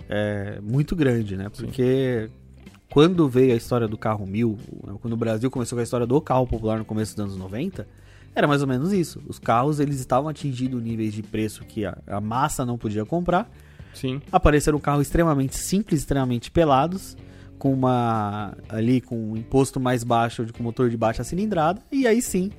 é 0.09 0.59
muito 0.61 0.97
grande, 0.97 1.37
né? 1.37 1.49
Porque 1.49 2.29
quando 2.91 3.29
veio 3.29 3.53
a 3.53 3.57
história 3.57 3.87
do 3.87 3.97
carro 3.97 4.27
mil, 4.27 4.59
quando 5.01 5.15
o 5.15 5.17
Brasil 5.17 5.51
começou 5.51 5.77
com 5.77 5.81
a 5.81 5.85
história 5.85 6.07
do 6.07 6.21
carro 6.21 6.47
popular 6.47 6.79
no 6.79 6.85
começo 6.85 7.15
dos 7.15 7.25
anos 7.25 7.37
90, 7.37 7.87
era 8.35 8.47
mais 8.47 8.63
ou 8.63 8.69
menos 8.69 8.93
isso. 8.93 9.23
Os 9.27 9.39
carros, 9.39 9.81
eles 9.81 10.01
estavam 10.01 10.29
atingindo 10.29 10.81
níveis 10.81 11.15
de 11.15 11.23
preço 11.23 11.65
que 11.65 11.85
a, 11.85 11.97
a 12.07 12.21
massa 12.21 12.67
não 12.67 12.77
podia 12.77 13.05
comprar. 13.05 13.51
Sim, 13.95 14.21
Apareceram 14.31 14.79
carros 14.79 15.07
extremamente 15.07 15.57
simples, 15.57 16.01
extremamente 16.01 16.51
pelados, 16.51 17.17
com 17.59 17.73
uma 17.73 18.57
ali 18.69 19.01
com 19.01 19.33
um 19.33 19.37
imposto 19.37 19.81
mais 19.81 20.05
baixo, 20.05 20.47
com 20.57 20.63
motor 20.63 20.91
de 20.91 20.97
baixa 20.97 21.25
cilindrada, 21.25 21.81
e 21.91 22.07
aí 22.07 22.21
sim. 22.21 22.51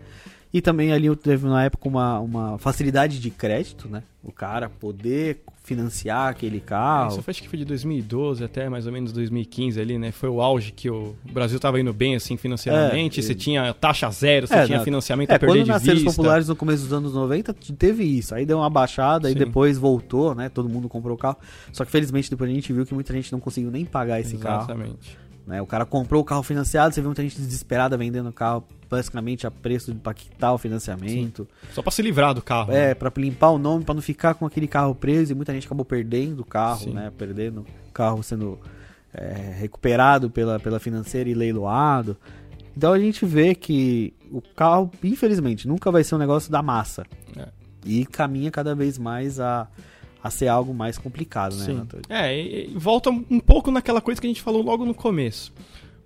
E 0.53 0.61
também 0.61 0.91
ali 0.91 1.13
teve 1.15 1.47
na 1.47 1.63
época 1.63 1.87
uma, 1.87 2.19
uma 2.19 2.57
facilidade 2.57 3.19
de 3.19 3.29
crédito, 3.29 3.87
né? 3.87 4.03
O 4.23 4.31
cara 4.33 4.69
poder 4.69 5.41
financiar 5.63 6.27
aquele 6.29 6.59
carro. 6.59 7.11
Isso 7.13 7.21
foi, 7.21 7.31
acho 7.31 7.41
que 7.41 7.47
foi 7.47 7.57
de 7.59 7.63
2012 7.65 8.43
até 8.43 8.67
mais 8.67 8.85
ou 8.85 8.91
menos 8.91 9.13
2015 9.13 9.79
ali, 9.79 9.97
né? 9.97 10.11
Foi 10.11 10.27
o 10.27 10.41
auge 10.41 10.73
que 10.73 10.89
o 10.89 11.15
Brasil 11.31 11.57
tava 11.59 11.79
indo 11.79 11.93
bem, 11.93 12.15
assim, 12.15 12.35
financeiramente. 12.35 13.19
É, 13.21 13.23
você 13.23 13.31
e- 13.31 13.35
tinha 13.35 13.73
taxa 13.73 14.09
zero, 14.11 14.45
você 14.47 14.55
É, 14.55 14.65
tinha 14.65 14.81
financiamento 14.81 15.31
É, 15.31 15.35
a 15.35 15.39
perder 15.39 15.53
quando 15.59 15.63
de 15.63 15.69
nasceram 15.71 15.93
os 15.97 16.03
vista. 16.03 16.17
populares 16.17 16.47
no 16.49 16.55
começo 16.55 16.83
dos 16.83 16.91
anos 16.93 17.13
90, 17.13 17.53
t- 17.53 17.71
teve 17.73 18.03
isso. 18.03 18.35
Aí 18.35 18.45
deu 18.45 18.57
uma 18.57 18.69
baixada 18.69 19.31
e 19.31 19.35
depois 19.35 19.77
voltou, 19.77 20.35
né? 20.35 20.49
Todo 20.49 20.67
mundo 20.67 20.89
comprou 20.89 21.15
o 21.15 21.17
carro. 21.17 21.37
Só 21.71 21.85
que 21.85 21.91
felizmente 21.91 22.29
depois 22.29 22.49
a 22.51 22.53
gente 22.53 22.73
viu 22.73 22.85
que 22.85 22.93
muita 22.93 23.13
gente 23.13 23.31
não 23.31 23.39
conseguiu 23.39 23.71
nem 23.71 23.85
pagar 23.85 24.19
esse 24.19 24.37
carro. 24.37 24.63
Exatamente. 24.65 25.17
Né? 25.51 25.61
O 25.61 25.67
cara 25.67 25.85
comprou 25.85 26.21
o 26.21 26.25
carro 26.25 26.43
financiado, 26.43 26.95
você 26.95 27.01
viu 27.01 27.09
muita 27.09 27.21
gente 27.21 27.35
desesperada 27.35 27.97
vendendo 27.97 28.29
o 28.29 28.33
carro 28.33 28.63
basicamente 28.89 29.45
a 29.45 29.51
preço 29.51 29.93
para 29.95 30.13
quitar 30.13 30.53
o 30.53 30.57
financiamento. 30.57 31.45
Só 31.73 31.81
pra 31.81 31.91
se 31.91 32.01
livrar 32.01 32.33
do 32.33 32.41
carro. 32.41 32.71
É, 32.71 32.87
né? 32.87 32.93
pra 32.93 33.11
limpar 33.17 33.49
o 33.49 33.57
nome, 33.57 33.83
pra 33.83 33.93
não 33.93 34.01
ficar 34.01 34.33
com 34.33 34.45
aquele 34.45 34.65
carro 34.65 34.95
preso 34.95 35.33
e 35.33 35.35
muita 35.35 35.53
gente 35.53 35.65
acabou 35.65 35.83
perdendo 35.83 36.39
o 36.39 36.45
carro, 36.45 36.85
Sim. 36.85 36.93
né? 36.93 37.11
Perdendo 37.17 37.65
o 37.89 37.91
carro 37.91 38.23
sendo 38.23 38.57
é, 39.13 39.53
recuperado 39.59 40.29
pela, 40.29 40.57
pela 40.57 40.79
financeira 40.79 41.29
e 41.29 41.33
leiloado. 41.33 42.15
Então 42.75 42.93
a 42.93 42.99
gente 42.99 43.25
vê 43.25 43.53
que 43.53 44.13
o 44.31 44.41
carro, 44.41 44.89
infelizmente, 45.03 45.67
nunca 45.67 45.91
vai 45.91 46.01
ser 46.05 46.15
um 46.15 46.17
negócio 46.17 46.49
da 46.49 46.61
massa. 46.61 47.05
É. 47.35 47.49
E 47.85 48.05
caminha 48.05 48.49
cada 48.49 48.73
vez 48.73 48.97
mais 48.97 49.37
a, 49.37 49.67
a 50.23 50.29
ser 50.29 50.47
algo 50.47 50.73
mais 50.73 50.97
complicado, 50.97 51.55
né, 51.55 51.65
Sim. 51.65 51.71
Renato? 51.73 52.01
É, 52.09 52.37
e, 52.37 52.65
e 52.65 52.77
volta 52.77 53.09
um 53.09 53.39
pouco 53.39 53.71
naquela 53.71 54.01
coisa 54.01 54.19
que 54.19 54.27
a 54.27 54.29
gente 54.29 54.41
falou 54.41 54.61
logo 54.61 54.85
no 54.85 54.93
começo. 54.93 55.53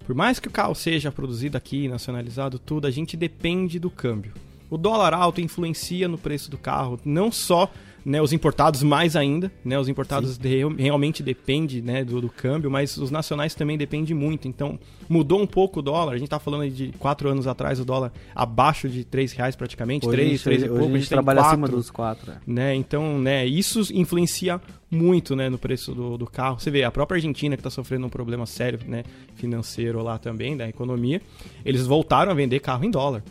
Por 0.05 0.15
mais 0.15 0.39
que 0.39 0.47
o 0.47 0.51
carro 0.51 0.75
seja 0.75 1.11
produzido 1.11 1.57
aqui, 1.57 1.87
nacionalizado, 1.87 2.59
tudo, 2.59 2.85
a 2.85 2.91
gente 2.91 3.17
depende 3.17 3.79
do 3.79 3.89
câmbio. 3.89 4.33
O 4.69 4.77
dólar 4.77 5.13
alto 5.13 5.41
influencia 5.41 6.07
no 6.07 6.17
preço 6.17 6.49
do 6.49 6.57
carro, 6.57 6.99
não 7.03 7.31
só 7.31 7.71
né, 8.05 8.21
os 8.21 8.31
importados 8.31 8.83
mais 8.83 9.15
ainda, 9.15 9.51
né, 9.63 9.79
os 9.79 9.89
importados 9.89 10.37
de- 10.37 10.63
realmente 10.77 11.23
dependem 11.23 11.81
né, 11.81 12.03
do, 12.05 12.21
do 12.21 12.29
câmbio, 12.29 12.69
mas 12.69 12.95
os 12.97 13.09
nacionais 13.09 13.55
também 13.55 13.77
dependem 13.79 14.15
muito. 14.15 14.47
Então 14.47 14.77
mudou 15.09 15.41
um 15.41 15.47
pouco 15.47 15.79
o 15.79 15.81
dólar. 15.81 16.13
A 16.13 16.17
gente 16.19 16.29
tá 16.29 16.37
falando 16.39 16.69
de 16.69 16.93
quatro 16.99 17.27
anos 17.27 17.47
atrás 17.47 17.79
o 17.79 17.85
dólar 17.85 18.13
abaixo 18.35 18.87
de 18.87 19.03
três 19.03 19.31
reais 19.33 19.55
praticamente, 19.55 20.05
Hoje 20.07 20.15
três, 20.15 20.29
gente- 20.31 20.43
três 20.43 20.61
e 20.61 20.65
hoje 20.69 20.79
pouco. 20.79 20.93
a 20.95 20.97
gente 20.99 21.09
trabalha 21.09 21.41
acima 21.41 21.61
quatro 21.63 21.75
dos 21.77 21.89
quatro. 21.89 22.31
é. 22.31 22.35
né? 22.45 22.75
Então, 22.75 23.17
né, 23.19 23.45
isso 23.45 23.81
influencia 23.91 24.61
muito, 24.91 25.35
né, 25.35 25.49
no 25.49 25.57
preço 25.57 25.93
do, 25.95 26.15
do 26.17 26.27
carro. 26.27 26.59
Você 26.59 26.69
vê, 26.69 26.83
a 26.83 26.91
própria 26.91 27.15
Argentina 27.17 27.55
que 27.57 27.59
está 27.61 27.71
sofrendo 27.71 28.05
um 28.05 28.09
problema 28.09 28.45
sério, 28.45 28.79
né, 28.87 29.03
financeiro 29.33 30.01
lá 30.03 30.17
também, 30.19 30.55
da 30.55 30.69
economia, 30.69 31.19
eles 31.65 31.85
voltaram 31.87 32.31
a 32.31 32.35
vender 32.35 32.59
carro 32.59 32.85
em 32.85 32.91
dólar. 32.91 33.23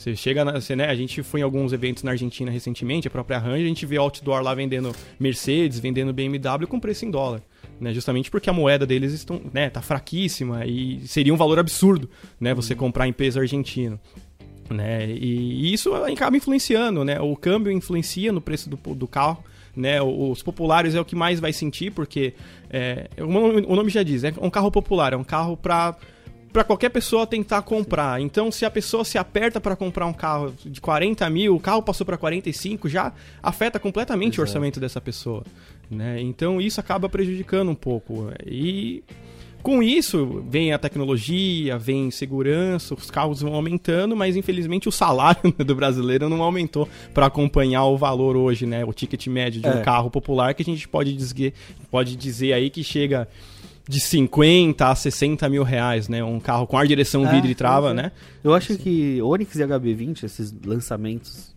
Você 0.00 0.16
chega, 0.16 0.46
na, 0.46 0.52
você, 0.52 0.74
né, 0.74 0.86
a 0.86 0.94
gente 0.94 1.22
foi 1.22 1.40
em 1.40 1.42
alguns 1.42 1.74
eventos 1.74 2.02
na 2.02 2.12
Argentina 2.12 2.50
recentemente, 2.50 3.06
a 3.06 3.10
própria 3.10 3.38
Ranger, 3.38 3.66
a 3.66 3.68
gente 3.68 3.84
vê 3.84 3.98
outdoor 3.98 4.40
lá 4.40 4.54
vendendo 4.54 4.96
Mercedes, 5.18 5.78
vendendo 5.78 6.10
BMW 6.10 6.66
com 6.66 6.80
preço 6.80 7.04
em 7.04 7.10
dólar. 7.10 7.42
Né, 7.78 7.92
justamente 7.92 8.30
porque 8.30 8.48
a 8.48 8.52
moeda 8.52 8.86
deles 8.86 9.12
estão, 9.12 9.40
né, 9.52 9.68
tá 9.68 9.82
fraquíssima 9.82 10.64
e 10.64 11.00
seria 11.06 11.34
um 11.34 11.36
valor 11.36 11.58
absurdo, 11.58 12.08
né, 12.38 12.54
você 12.54 12.74
comprar 12.74 13.06
em 13.08 13.12
peso 13.12 13.38
argentino 13.40 14.00
né? 14.70 15.10
E 15.10 15.72
isso 15.72 15.92
acaba 15.94 16.36
influenciando, 16.36 17.04
né? 17.04 17.20
O 17.20 17.36
câmbio 17.36 17.72
influencia 17.72 18.32
no 18.32 18.40
preço 18.40 18.70
do, 18.70 18.76
do 18.94 19.08
carro, 19.08 19.42
né? 19.74 20.00
Os 20.00 20.42
populares 20.42 20.94
é 20.94 21.00
o 21.00 21.04
que 21.04 21.16
mais 21.16 21.40
vai 21.40 21.52
sentir, 21.52 21.90
porque 21.90 22.34
é, 22.70 23.08
o 23.18 23.26
nome- 23.26 23.66
o 23.66 23.74
nome 23.74 23.90
já 23.90 24.02
diz, 24.02 24.22
é 24.24 24.32
um 24.40 24.48
carro 24.48 24.70
popular, 24.70 25.12
é 25.12 25.16
um 25.16 25.24
carro 25.24 25.56
para 25.56 25.96
para 26.52 26.64
qualquer 26.64 26.88
pessoa 26.88 27.26
tentar 27.26 27.62
comprar. 27.62 28.20
Então, 28.20 28.50
se 28.50 28.64
a 28.64 28.70
pessoa 28.70 29.04
se 29.04 29.16
aperta 29.16 29.60
para 29.60 29.76
comprar 29.76 30.06
um 30.06 30.12
carro 30.12 30.52
de 30.64 30.80
40 30.80 31.28
mil, 31.30 31.54
o 31.54 31.60
carro 31.60 31.82
passou 31.82 32.04
para 32.04 32.16
45, 32.16 32.88
já 32.88 33.12
afeta 33.42 33.78
completamente 33.78 34.34
o 34.34 34.42
Exato. 34.42 34.42
orçamento 34.42 34.80
dessa 34.80 35.00
pessoa. 35.00 35.44
Né? 35.90 36.20
Então, 36.20 36.60
isso 36.60 36.80
acaba 36.80 37.08
prejudicando 37.08 37.70
um 37.70 37.74
pouco. 37.74 38.32
E 38.46 39.02
com 39.62 39.82
isso, 39.82 40.42
vem 40.48 40.72
a 40.72 40.78
tecnologia, 40.78 41.76
vem 41.78 42.10
segurança, 42.10 42.94
os 42.94 43.10
carros 43.10 43.42
vão 43.42 43.54
aumentando, 43.54 44.16
mas 44.16 44.34
infelizmente 44.36 44.88
o 44.88 44.92
salário 44.92 45.52
do 45.64 45.74
brasileiro 45.74 46.28
não 46.28 46.42
aumentou 46.42 46.88
para 47.12 47.26
acompanhar 47.26 47.84
o 47.84 47.96
valor 47.96 48.36
hoje, 48.36 48.64
né? 48.66 48.84
O 48.84 48.92
ticket 48.92 49.26
médio 49.26 49.60
de 49.60 49.68
um 49.68 49.72
É. 49.78 49.82
carro 49.82 50.10
popular 50.10 50.54
que 50.54 50.62
a 50.62 50.64
gente 50.64 50.88
pode 50.88 51.12
dizer, 51.14 51.52
pode 51.90 52.16
dizer 52.16 52.54
aí 52.54 52.70
que 52.70 52.82
chega 52.82 53.28
de 53.90 53.98
50 53.98 54.86
a 54.88 54.94
60 54.94 55.48
mil 55.48 55.64
reais, 55.64 56.08
né? 56.08 56.22
Um 56.22 56.38
carro 56.38 56.64
com 56.64 56.78
ar 56.78 56.86
direção 56.86 57.26
É, 57.26 57.32
vidro 57.32 57.50
e 57.50 57.54
trava, 57.56 57.90
sim. 57.90 57.96
né? 57.96 58.12
Eu 58.42 58.54
acho 58.54 58.78
que 58.78 59.20
Onix 59.20 59.56
e 59.56 59.62
HB20, 59.64 60.22
esses 60.22 60.54
lançamentos, 60.64 61.52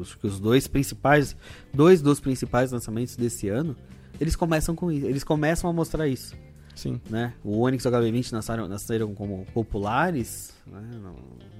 acho 0.00 0.18
que 0.18 0.26
os 0.26 0.40
dois 0.40 0.66
principais, 0.66 1.36
dois 1.74 2.00
dos 2.00 2.20
principais 2.20 2.72
lançamentos 2.72 3.16
desse 3.16 3.50
ano, 3.50 3.76
eles 4.18 4.34
começam 4.34 4.74
com 4.74 4.90
isso, 4.90 5.04
eles 5.04 5.22
começam 5.22 5.68
a 5.68 5.72
mostrar 5.74 6.08
isso, 6.08 6.34
Sim. 6.74 6.98
né? 7.10 7.34
O 7.44 7.60
Onix 7.60 7.84
e 7.84 7.88
o 7.88 7.90
HB20 7.90 8.32
nasceram, 8.32 8.66
nasceram 8.66 9.14
como 9.14 9.44
populares 9.52 10.54
né, 10.66 10.80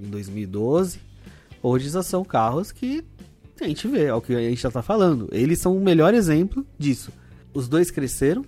em 0.01 0.09
2012. 0.09 1.01
Hoje 1.63 1.91
já 1.91 2.03
são 2.03 2.25
carros 2.25 2.73
que 2.73 3.05
a 3.61 3.65
gente 3.67 3.87
vê, 3.87 4.05
é 4.07 4.15
o 4.15 4.23
que 4.23 4.35
a 4.35 4.41
gente 4.41 4.63
já 4.63 4.71
tá 4.71 4.81
falando. 4.81 5.29
Eles 5.33 5.59
são 5.59 5.77
o 5.77 5.81
melhor 5.85 6.15
exemplo 6.15 6.67
disso. 6.79 7.13
Os 7.53 7.69
dois 7.69 7.91
cresceram, 7.91 8.43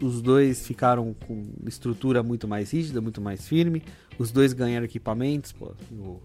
os 0.00 0.20
dois 0.20 0.66
ficaram 0.66 1.14
com 1.26 1.46
estrutura 1.66 2.22
muito 2.22 2.46
mais 2.48 2.72
rígida, 2.72 3.00
muito 3.00 3.20
mais 3.20 3.46
firme. 3.46 3.82
Os 4.18 4.30
dois 4.30 4.52
ganharam 4.52 4.84
equipamentos. 4.84 5.52
Pô, 5.52 5.74
o, 5.92 6.20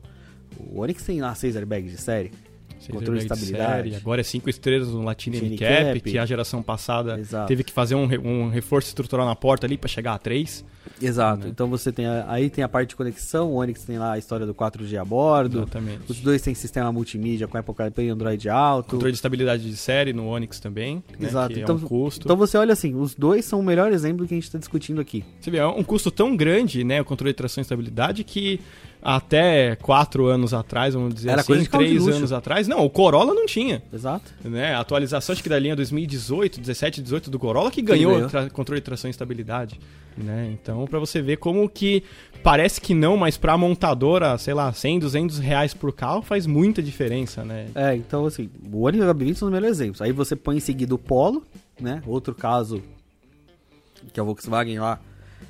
o 0.58 0.80
Onix 0.82 1.04
tem 1.04 1.22
lá 1.22 1.34
seis 1.36 1.56
airbags 1.56 1.92
de 1.92 1.98
série. 1.98 2.32
Seis 2.80 2.98
Controle 2.98 3.20
de 3.20 3.26
estabilidade. 3.26 3.90
série, 3.90 3.96
agora 3.96 4.22
é 4.22 4.24
cinco 4.24 4.50
estrelas 4.50 4.88
no 4.90 5.04
Latino 5.04 5.36
Latino 5.36 5.58
Cap, 5.58 5.84
Cap. 5.84 6.02
que 6.02 6.18
a 6.18 6.26
geração 6.26 6.64
passada 6.64 7.20
Exato. 7.20 7.48
teve 7.48 7.64
que 7.64 7.72
fazer 7.74 7.96
um, 7.96 8.04
um 8.26 8.50
reforço 8.50 8.88
estrutural 8.88 9.26
na 9.26 9.36
porta 9.36 9.68
ali 9.68 9.78
para 9.78 9.90
chegar 9.90 10.14
a 10.14 10.18
3. 10.18 10.64
Exato. 11.02 11.44
Né? 11.44 11.50
Então 11.50 11.68
você 11.68 11.92
tem 11.92 12.06
a- 12.06 12.26
aí 12.28 12.50
tem 12.50 12.64
a 12.64 12.70
parte 12.70 12.90
de 12.90 12.96
conexão. 12.96 13.52
O 13.52 13.56
Onix 13.56 13.84
tem 13.84 13.98
lá 14.00 14.14
a 14.14 14.18
história 14.18 14.46
do 14.46 14.54
4G 14.54 14.98
a 14.98 15.04
bordo. 15.06 15.60
Exatamente. 15.60 16.00
Os 16.08 16.20
dois 16.20 16.42
têm 16.42 16.54
sistema 16.56 16.92
multimídia 16.92 17.48
com 17.48 17.58
Apple 17.58 17.76
CarPlay 17.76 18.08
e 18.08 18.10
Android 18.10 18.50
Auto. 18.50 18.92
Controle 18.92 19.12
de 19.12 19.18
estabilidade 19.18 19.70
de 19.70 19.76
série 19.76 20.14
no 20.14 20.28
Onix 20.28 20.60
também, 20.60 21.04
né, 21.20 21.28
Exato. 21.28 21.54
que 21.54 21.60
Então, 21.60 21.76
é 21.76 21.78
um 21.78 21.82
custo. 21.82 22.26
então 22.26 22.36
você 22.38 22.58
olha 22.58 22.74
assim, 22.74 22.96
os 22.96 23.14
dois 23.14 23.46
são 23.46 23.60
o 23.60 23.64
melhor 23.64 23.92
exemplo 23.92 24.26
que 24.26 24.34
a 24.34 24.38
gente 24.38 24.46
está 24.46 24.58
discutindo 24.58 25.00
aqui. 25.02 25.24
Você 25.40 25.52
vê, 25.52 25.58
é 25.58 25.68
um 25.68 25.84
custo 25.84 26.10
tão 26.10 26.36
grande, 26.36 26.84
né, 26.84 27.02
o 27.02 27.06
controle 27.06 27.34
de 27.34 27.38
tração 27.38 27.62
e 27.62 27.64
estabilidade, 27.64 28.24
que 28.24 28.60
até 29.02 29.76
quatro 29.78 30.26
anos 30.28 30.54
atrás, 30.54 30.94
vamos 30.94 31.14
dizer 31.14 31.30
Era 31.30 31.42
assim, 31.42 31.48
coisa 31.48 31.64
de 31.64 31.70
de 31.70 31.78
três 31.78 32.02
luxo. 32.04 32.18
anos 32.18 32.32
atrás, 32.34 32.68
não, 32.68 32.84
o 32.86 32.90
Corolla 32.90 33.34
não 33.34 33.46
tinha. 33.46 33.82
Exato. 33.94 34.32
Né? 34.44 34.74
A 34.74 34.80
atualização, 34.80 35.34
acho 35.34 35.42
que 35.42 35.50
da 35.50 35.58
linha 35.58 35.76
2018, 35.76 36.60
17, 36.60 37.02
18 37.02 37.30
do 37.30 37.40
Corolla, 37.40 37.72
que 37.72 37.82
ganhou, 37.82 38.28
ganhou. 38.28 38.50
controle 38.52 38.82
de 38.82 38.86
tração 38.86 39.10
e 39.10 39.12
estabilidade. 39.12 39.80
Né? 40.18 40.50
Então, 40.52 40.86
pra 40.86 41.00
você 41.00 41.22
ver 41.22 41.38
como 41.38 41.70
que 41.70 42.04
parece 42.44 42.82
que 42.82 42.94
não, 42.94 43.16
mas 43.16 43.38
pra 43.38 43.58
montadora, 43.58 44.38
sei 44.38 44.54
lá, 44.54 44.72
100, 44.74 45.00
200 45.00 45.40
reais 45.40 45.74
por 45.74 45.94
carro 45.94 46.22
faz 46.22 46.46
muita 46.46 46.84
diferença, 46.84 47.44
né? 47.46 47.68
É, 47.74 47.96
então 47.96 48.26
assim, 48.26 48.50
o 48.72 48.84
Onix 48.84 49.02
e 49.02 49.08
o 49.08 49.14
HB20 49.14 49.36
são 49.36 49.48
os 49.48 49.54
melhores 49.54 49.78
exemplos. 49.78 50.02
Aí 50.02 50.12
você 50.12 50.36
põe 50.36 50.58
em 50.58 50.60
seguida 50.60 50.94
o 50.94 50.98
Polo, 50.98 51.44
né? 51.80 52.02
Outro 52.06 52.36
caso 52.36 52.82
que 54.12 54.20
é 54.20 54.22
a 54.22 54.26
Volkswagen 54.26 54.80
lá 54.80 55.00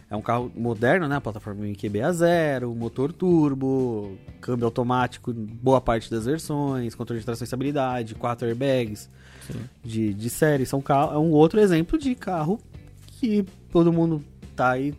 é 0.09 0.15
um 0.15 0.21
carro 0.21 0.51
moderno, 0.55 1.07
né? 1.07 1.17
A 1.17 1.21
plataforma 1.21 1.63
MQB-A0, 1.65 2.73
motor 2.75 3.13
turbo, 3.13 4.17
câmbio 4.41 4.65
automático 4.65 5.31
boa 5.31 5.79
parte 5.79 6.09
das 6.09 6.25
versões, 6.25 6.95
controle 6.95 7.19
de 7.19 7.25
tração 7.25 7.43
e 7.43 7.45
estabilidade, 7.45 8.15
quatro 8.15 8.47
airbags 8.47 9.07
Sim. 9.45 9.59
de, 9.83 10.13
de 10.13 10.29
série. 10.29 10.65
São 10.65 10.81
carro, 10.81 11.13
é 11.13 11.17
um 11.17 11.31
outro 11.31 11.59
exemplo 11.59 11.97
de 11.97 12.15
carro 12.15 12.59
que 13.05 13.45
todo 13.71 13.93
mundo 13.93 14.23
tá 14.55 14.71
aí, 14.71 14.95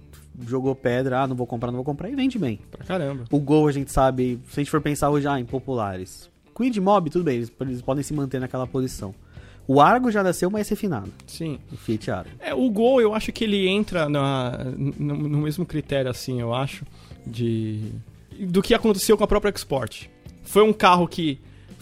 jogou 0.47 0.75
pedra, 0.76 1.23
ah, 1.23 1.26
não 1.26 1.35
vou 1.35 1.47
comprar, 1.47 1.69
não 1.69 1.79
vou 1.79 1.85
comprar, 1.85 2.09
e 2.09 2.14
vende 2.14 2.38
bem. 2.38 2.61
Pra 2.71 2.85
caramba. 2.85 3.25
O 3.31 3.40
Gol 3.40 3.67
a 3.67 3.73
gente 3.73 3.90
sabe, 3.90 4.38
se 4.49 4.61
a 4.61 4.62
gente 4.62 4.71
for 4.71 4.81
pensar 4.81 5.11
hoje 5.11 5.26
ah, 5.26 5.40
em 5.40 5.45
populares. 5.45 6.31
Quid 6.55 6.79
Mob, 6.81 7.11
tudo 7.11 7.25
bem, 7.25 7.37
eles, 7.37 7.52
eles 7.61 7.83
podem 7.83 8.05
se 8.05 8.12
manter 8.12 8.38
naquela 8.38 8.67
posição. 8.67 9.14
O 9.72 9.80
Argo 9.80 10.10
já 10.10 10.20
nasceu 10.20 10.50
mais 10.50 10.68
refinado, 10.68 11.12
Sim. 11.28 11.60
o 11.72 11.76
Fiat 11.76 12.10
Argo. 12.10 12.30
É, 12.40 12.52
o 12.52 12.68
Gol, 12.68 13.00
eu 13.00 13.14
acho 13.14 13.30
que 13.30 13.44
ele 13.44 13.68
entra 13.68 14.08
na, 14.08 14.64
no, 14.76 15.14
no 15.14 15.38
mesmo 15.38 15.64
critério, 15.64 16.10
assim, 16.10 16.40
eu 16.40 16.52
acho, 16.52 16.84
de 17.24 17.92
do 18.40 18.62
que 18.62 18.74
aconteceu 18.74 19.16
com 19.16 19.22
a 19.22 19.28
própria 19.28 19.52
Export. 19.54 20.08
Foi 20.42 20.64
um 20.64 20.72
carro 20.72 21.06
que 21.06 21.38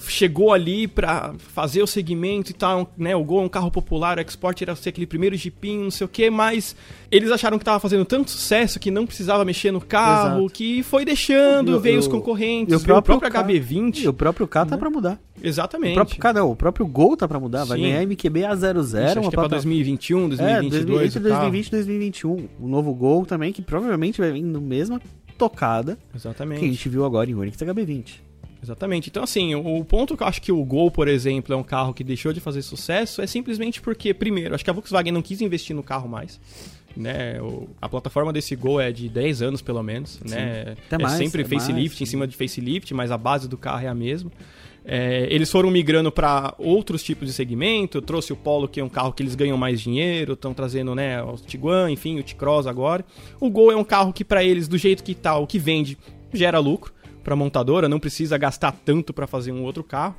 chegou 0.07 0.52
ali 0.52 0.87
pra 0.87 1.35
fazer 1.38 1.83
o 1.83 1.87
segmento 1.87 2.50
e 2.50 2.55
tal, 2.55 2.93
né? 2.97 3.17
O 3.17 3.25
Gol 3.25 3.43
é 3.43 3.45
um 3.45 3.49
carro 3.49 3.71
popular, 3.71 4.19
o 4.19 4.21
Export 4.21 4.61
era 4.62 4.75
ser 4.76 4.90
aquele 4.90 5.07
primeiro 5.07 5.35
jipinho, 5.37 5.83
não 5.85 5.90
sei 5.90 6.05
o 6.05 6.09
que, 6.09 6.31
mas 6.31 6.76
eles 7.11 7.31
acharam 7.31 7.59
que 7.59 7.64
tava 7.64 7.81
fazendo 7.81 8.05
tanto 8.05 8.31
sucesso 8.31 8.78
que 8.78 8.90
não 8.90 9.07
precisava 9.07 9.45
mexer 9.45 9.71
no 9.73 9.81
carro, 9.81 10.40
Exato. 10.43 10.52
que 10.55 10.83
foi 10.83 11.05
deixando, 11.05 11.73
E 11.73 11.75
o- 11.75 11.81
veio 11.81 11.97
e 11.97 11.99
os 11.99 12.07
concorrentes, 12.09 12.75
o 12.75 12.78
veio 12.78 12.83
o 12.99 13.02
próprio 13.02 13.19
próprio 13.19 13.33
K- 13.33 13.43
HB20. 13.45 14.02
E 14.05 14.09
o 14.09 14.12
próprio 14.14 14.47
K 14.47 14.64
tá 14.67 14.76
Né? 14.76 14.81
pra 14.81 14.88
mudar. 14.90 15.19
Exatamente. 15.43 15.93
O 15.93 15.95
próprio 15.95 16.19
K 16.19 16.33
não, 16.33 16.50
o 16.50 16.57
próprio 16.57 16.87
Gol 16.87 17.17
tá 17.17 17.26
pra 17.28 17.38
mudar. 17.40 17.64
Vai 17.64 17.78
Sim. 17.78 17.85
ganhar 17.85 18.02
MQB 18.02 18.40
A00, 18.45 18.81
Ixi, 18.83 18.97
acho 18.97 19.19
uma 19.19 19.23
que 19.23 19.26
é 19.28 19.31
pra 19.31 19.43
plata- 19.43 19.49
2021, 19.57 20.25
É, 20.25 20.28
2022. 20.28 20.71
2000 20.71 21.02
entre 21.07 21.19
o 21.19 21.23
carro. 21.23 21.40
2020 21.50 21.67
e 21.67 21.71
2021. 21.71 22.49
O 22.61 22.69
novo 22.69 22.95
Gol 22.95 23.25
também, 23.26 23.52
que 23.52 23.62
provavelmente 23.62 24.21
vai 24.21 24.33
vir 24.33 24.43
na 24.43 24.61
mesma 24.61 25.00
tocada 25.37 25.97
Exatamente. 26.14 26.59
que 26.61 26.64
a 26.67 26.69
gente 26.69 26.88
viu 26.88 27.05
agora 27.05 27.31
em 27.31 27.35
Onix 27.35 27.57
HB20. 27.57 28.21
Exatamente. 28.62 29.09
Então, 29.09 29.23
assim, 29.23 29.55
o 29.55 29.85
ponto 29.85 30.17
que 30.17 30.23
eu 30.23 30.27
acho 30.27 30.43
que 30.43 30.50
o 30.50 30.65
Gol, 30.65 30.91
por 30.91 31.07
exemplo, 31.09 31.55
é 31.55 31.57
um 31.57 31.62
carro 31.62 31.95
que 31.95 32.03
deixou 32.03 32.33
de 32.33 32.41
fazer 32.41 32.62
sucesso 32.62 33.23
é 33.23 33.27
simplesmente 33.27 33.81
porque, 33.81 34.12
primeiro, 34.12 34.55
acho 34.55 34.65
que 34.65 34.71
a 34.71 34.73
Volkswagen 34.73 35.12
não 35.12 35.23
quis 35.23 35.41
investir 35.41 35.75
no 35.77 35.83
carro 35.83 36.09
mais. 36.09 36.41
Né? 36.97 37.41
O- 37.41 37.69
a 37.81 37.88
plataforma 37.88 38.33
desse 38.33 38.57
Gol 38.57 38.81
é 38.81 38.91
de 38.91 39.09
10 39.09 39.43
anos, 39.43 39.62
pelo 39.62 39.83
menos. 39.83 40.19
Né? 40.29 40.75
Até 40.87 40.97
é 40.97 40.99
mais, 40.99 41.15
sempre 41.19 41.43
é 41.43 41.45
facelift 41.45 41.95
mais. 41.97 42.00
em 42.00 42.07
cima 42.07 42.27
de 42.27 42.37
facelift, 42.37 42.93
mas 42.95 43.12
a 43.12 43.17
base 43.19 43.49
do 43.49 43.57
carro 43.57 43.85
é 43.85 43.88
a 43.88 43.95
mesma. 43.95 44.33
É, 44.85 45.29
eles 45.31 45.50
foram 45.50 45.71
migrando 45.71 46.11
para 46.11 46.55
outros 46.59 47.03
tipos 47.03 47.29
de 47.29 47.35
segmento. 47.35 48.00
Trouxe 48.00 48.33
o 48.33 48.37
Polo, 48.37 48.67
que 48.67 48.81
é 48.81 48.85
um 48.85 48.88
carro 48.88 49.12
que 49.12 49.23
eles 49.23 49.35
ganham 49.35 49.57
mais 49.57 49.81
dinheiro. 49.81 50.33
Estão 50.33 50.53
trazendo 50.55 50.95
né, 50.95 51.23
o 51.23 51.35
Tiguan, 51.37 51.91
enfim, 51.93 52.19
o 52.19 52.23
T-Cross 52.25 52.67
agora. 52.67 53.05
O 53.38 53.50
Gol 53.50 53.71
é 53.71 53.77
um 53.77 53.85
carro 53.85 54.12
que, 54.12 54.25
para 54.25 54.43
eles, 54.43 54.67
do 54.67 54.79
jeito 54.79 55.05
que 55.05 55.15
tá, 55.15 55.37
o 55.37 55.47
que 55.47 55.59
vende, 55.59 55.97
gera 56.33 56.59
lucro 56.59 56.93
para 57.29 57.37
montadora. 57.37 57.89
Não 57.91 58.01
precisa 58.01 58.39
gastar 58.39 58.73
tanto 58.73 59.13
para 59.13 59.27
fazer 59.27 59.53
um 59.53 59.63
outro 59.63 59.85
carro. 59.85 60.17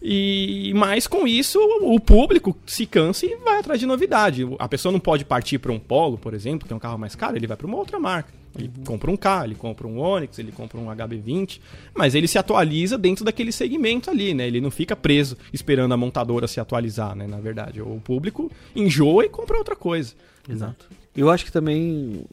E 0.00 0.72
mas 0.74 1.06
com 1.06 1.26
isso 1.26 1.58
o 1.82 2.00
público 2.00 2.56
se 2.64 2.86
cansa 2.86 3.26
e 3.26 3.36
vai 3.36 3.58
atrás 3.58 3.78
de 3.78 3.84
novidade. 3.84 4.48
A 4.58 4.68
pessoa 4.68 4.92
não 4.92 5.00
pode 5.00 5.24
partir 5.24 5.58
para 5.58 5.72
um 5.72 5.78
Polo, 5.78 6.16
por 6.16 6.32
exemplo, 6.32 6.66
que 6.66 6.72
é 6.72 6.76
um 6.76 6.78
carro 6.78 6.96
mais 6.96 7.14
caro, 7.14 7.36
ele 7.36 7.46
vai 7.46 7.56
para 7.56 7.66
uma 7.66 7.76
outra 7.76 7.98
marca. 7.98 8.32
Ele 8.56 8.70
compra 8.86 9.10
um 9.10 9.16
K, 9.16 9.44
ele 9.44 9.54
compra 9.54 9.86
um 9.86 9.98
Onix, 9.98 10.38
ele 10.38 10.52
compra 10.52 10.78
um 10.78 10.86
HB20, 10.86 11.60
mas 11.94 12.14
ele 12.14 12.26
se 12.26 12.38
atualiza 12.38 12.96
dentro 12.96 13.24
daquele 13.24 13.52
segmento 13.52 14.08
ali, 14.08 14.32
né? 14.32 14.46
Ele 14.46 14.60
não 14.60 14.70
fica 14.70 14.96
preso 14.96 15.36
esperando 15.52 15.92
a 15.92 15.96
montadora 15.96 16.48
se 16.48 16.58
atualizar, 16.58 17.14
né? 17.14 17.26
Na 17.26 17.38
verdade, 17.38 17.82
o 17.82 18.00
público 18.02 18.50
enjoa 18.74 19.26
e 19.26 19.28
compra 19.28 19.58
outra 19.58 19.76
coisa. 19.76 20.14
Exato. 20.48 20.86
Eu 21.14 21.28
acho 21.30 21.44
que 21.44 21.52
também, 21.52 22.24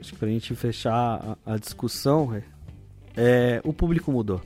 acho 0.00 0.12
que 0.12 0.18
pra 0.18 0.28
gente 0.28 0.54
fechar 0.54 1.38
a, 1.46 1.54
a 1.54 1.56
discussão, 1.56 2.26
é, 3.16 3.60
o 3.64 3.72
público 3.72 4.10
mudou. 4.10 4.40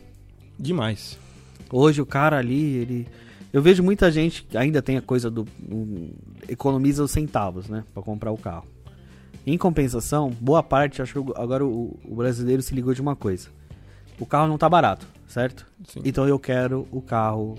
Demais. 0.59 1.19
Hoje 1.71 2.01
o 2.01 2.07
cara 2.07 2.39
ali, 2.39 2.77
ele. 2.77 3.09
Eu 3.53 3.63
vejo 3.63 3.83
muita 3.83 4.11
gente 4.11 4.43
que 4.43 4.57
ainda 4.57 4.83
tem 4.83 4.97
a 4.97 5.03
coisa 5.03 5.31
do. 5.31 5.47
um, 5.71 6.11
economiza 6.49 7.03
os 7.03 7.11
centavos, 7.11 7.69
né? 7.69 7.85
Pra 7.95 8.03
comprar 8.03 8.31
o 8.31 8.39
carro. 8.39 8.67
Em 9.47 9.57
compensação, 9.57 10.31
boa 10.41 10.63
parte, 10.63 11.01
acho 11.01 11.13
que 11.23 11.33
agora 11.37 11.65
o, 11.65 11.99
o 12.05 12.17
brasileiro 12.17 12.61
se 12.61 12.75
ligou 12.75 12.93
de 12.93 13.01
uma 13.01 13.17
coisa. 13.17 13.49
O 14.21 14.27
carro 14.27 14.49
não 14.49 14.59
tá 14.59 14.69
barato, 14.69 15.07
certo? 15.27 15.67
Sim. 15.87 16.01
Então 16.05 16.27
eu 16.29 16.39
quero 16.39 16.87
o 16.91 17.01
carro 17.01 17.57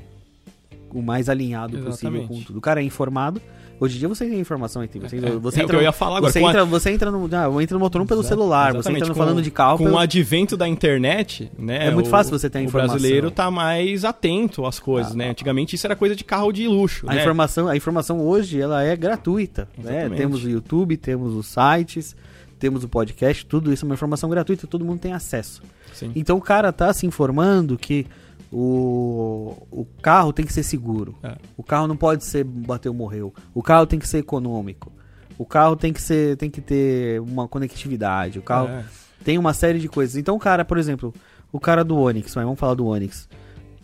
o 0.92 1.02
mais 1.02 1.30
alinhado 1.30 1.78
possível 1.80 2.22
Exatamente. 2.22 2.28
com 2.28 2.44
tudo. 2.44 2.60
O 2.60 2.62
cara 2.62 2.82
é 2.82 2.84
informado. 2.84 3.42
Hoje 3.80 3.96
em 3.96 4.00
dia 4.00 4.08
você 4.10 4.26
tem 4.28 4.40
informação 4.40 4.82
aí. 4.82 4.90
Você, 4.94 5.18
É, 5.18 5.20
você 5.38 5.62
é 5.62 5.66
o 5.66 5.68
que 5.70 5.76
eu 5.76 5.82
ia 5.82 5.92
falar 5.92 6.18
agora, 6.18 6.34
Você 6.34 6.40
com 6.42 6.48
a- 6.48 6.50
entra, 6.50 6.66
você 6.66 6.90
entra 6.92 7.10
no, 7.12 7.30
ah, 7.34 7.64
entra 7.64 7.76
no 7.76 7.80
motorhome 7.80 8.08
pelo 8.08 8.22
Exato, 8.22 8.36
celular. 8.36 8.74
Você 8.74 8.92
entra 8.92 9.08
no 9.08 9.14
Com- 9.14 9.20
falando 9.20 9.42
de 9.42 9.50
carro 9.52 9.78
Com 9.78 9.86
pelo... 9.86 9.96
o 9.96 10.00
advento 10.00 10.58
da 10.58 10.68
internet, 10.68 11.52
né? 11.58 11.88
É 11.88 11.92
muito 11.92 12.08
o- 12.08 12.10
fácil 12.10 12.38
você 12.38 12.50
ter 12.50 12.58
a 12.58 12.62
O 12.62 12.66
informação. 12.66 12.96
brasileiro 12.98 13.32
tá 13.32 13.50
mais 13.50 14.04
atento 14.04 14.66
às 14.66 14.80
coisas, 14.80 15.16
né? 15.16 15.30
Antigamente 15.30 15.76
isso 15.76 15.88
era 15.88 15.96
coisa 15.96 16.16
de 16.16 16.24
carro 16.24 16.52
de 16.52 16.68
luxo, 16.68 17.06
A 17.10 17.14
né? 17.14 17.22
informação, 17.22 17.68
a 17.68 17.76
informação 17.78 18.20
hoje 18.20 18.60
ela 18.60 18.84
é 18.84 18.96
gratuita. 18.96 19.68
Né? 19.78 20.10
Temos 20.10 20.44
o 20.44 20.50
YouTube, 20.50 20.98
temos 20.98 21.34
os 21.34 21.48
sites, 21.48 22.16
temos 22.60 22.84
o 22.84 22.90
podcast, 22.90 23.46
tudo 23.46 23.72
isso 23.72 23.86
é 23.86 23.88
uma 23.88 23.96
informação 23.96 24.30
gratuita, 24.30 24.68
todo 24.68 24.84
mundo 24.84 25.00
tem 25.00 25.14
acesso. 25.14 25.62
Sim. 25.94 26.12
Então 26.16 26.38
o 26.38 26.42
cara 26.42 26.74
tá 26.74 26.92
se 26.92 27.06
informando 27.06 27.78
que 27.78 28.06
o, 28.52 29.56
o 29.72 29.86
carro 30.02 30.34
tem 30.34 30.46
que 30.46 30.54
ser 30.54 30.64
seguro. 30.64 31.16
É. 31.24 31.36
O 31.58 31.64
carro 31.64 31.88
não 31.88 31.96
pode 31.98 32.24
ser 32.24 32.44
bateu, 32.44 32.94
morreu. 32.94 33.34
O 33.54 33.62
carro 33.62 33.86
tem 33.86 34.00
que 34.00 34.08
ser 34.08 34.20
econômico. 34.20 34.92
O 35.38 35.46
carro 35.46 35.76
tem 35.76 35.94
que 35.94 36.02
ser 36.02 36.36
tem 36.38 36.50
que 36.50 36.62
ter 36.62 37.22
uma 37.22 37.48
conectividade. 37.48 38.40
O 38.40 38.42
carro 38.42 38.68
É. 38.70 38.84
tem 39.24 39.38
uma 39.38 39.54
série 39.54 39.80
de 39.80 39.88
coisas. 39.88 40.16
Então 40.16 40.36
o 40.36 40.40
cara, 40.40 40.66
por 40.66 40.78
exemplo, 40.78 41.14
o 41.52 41.60
cara 41.60 41.84
do 41.84 41.98
Onix, 41.98 42.34
vamos 42.34 42.60
falar 42.60 42.74
do 42.74 42.86
Onix. 42.86 43.28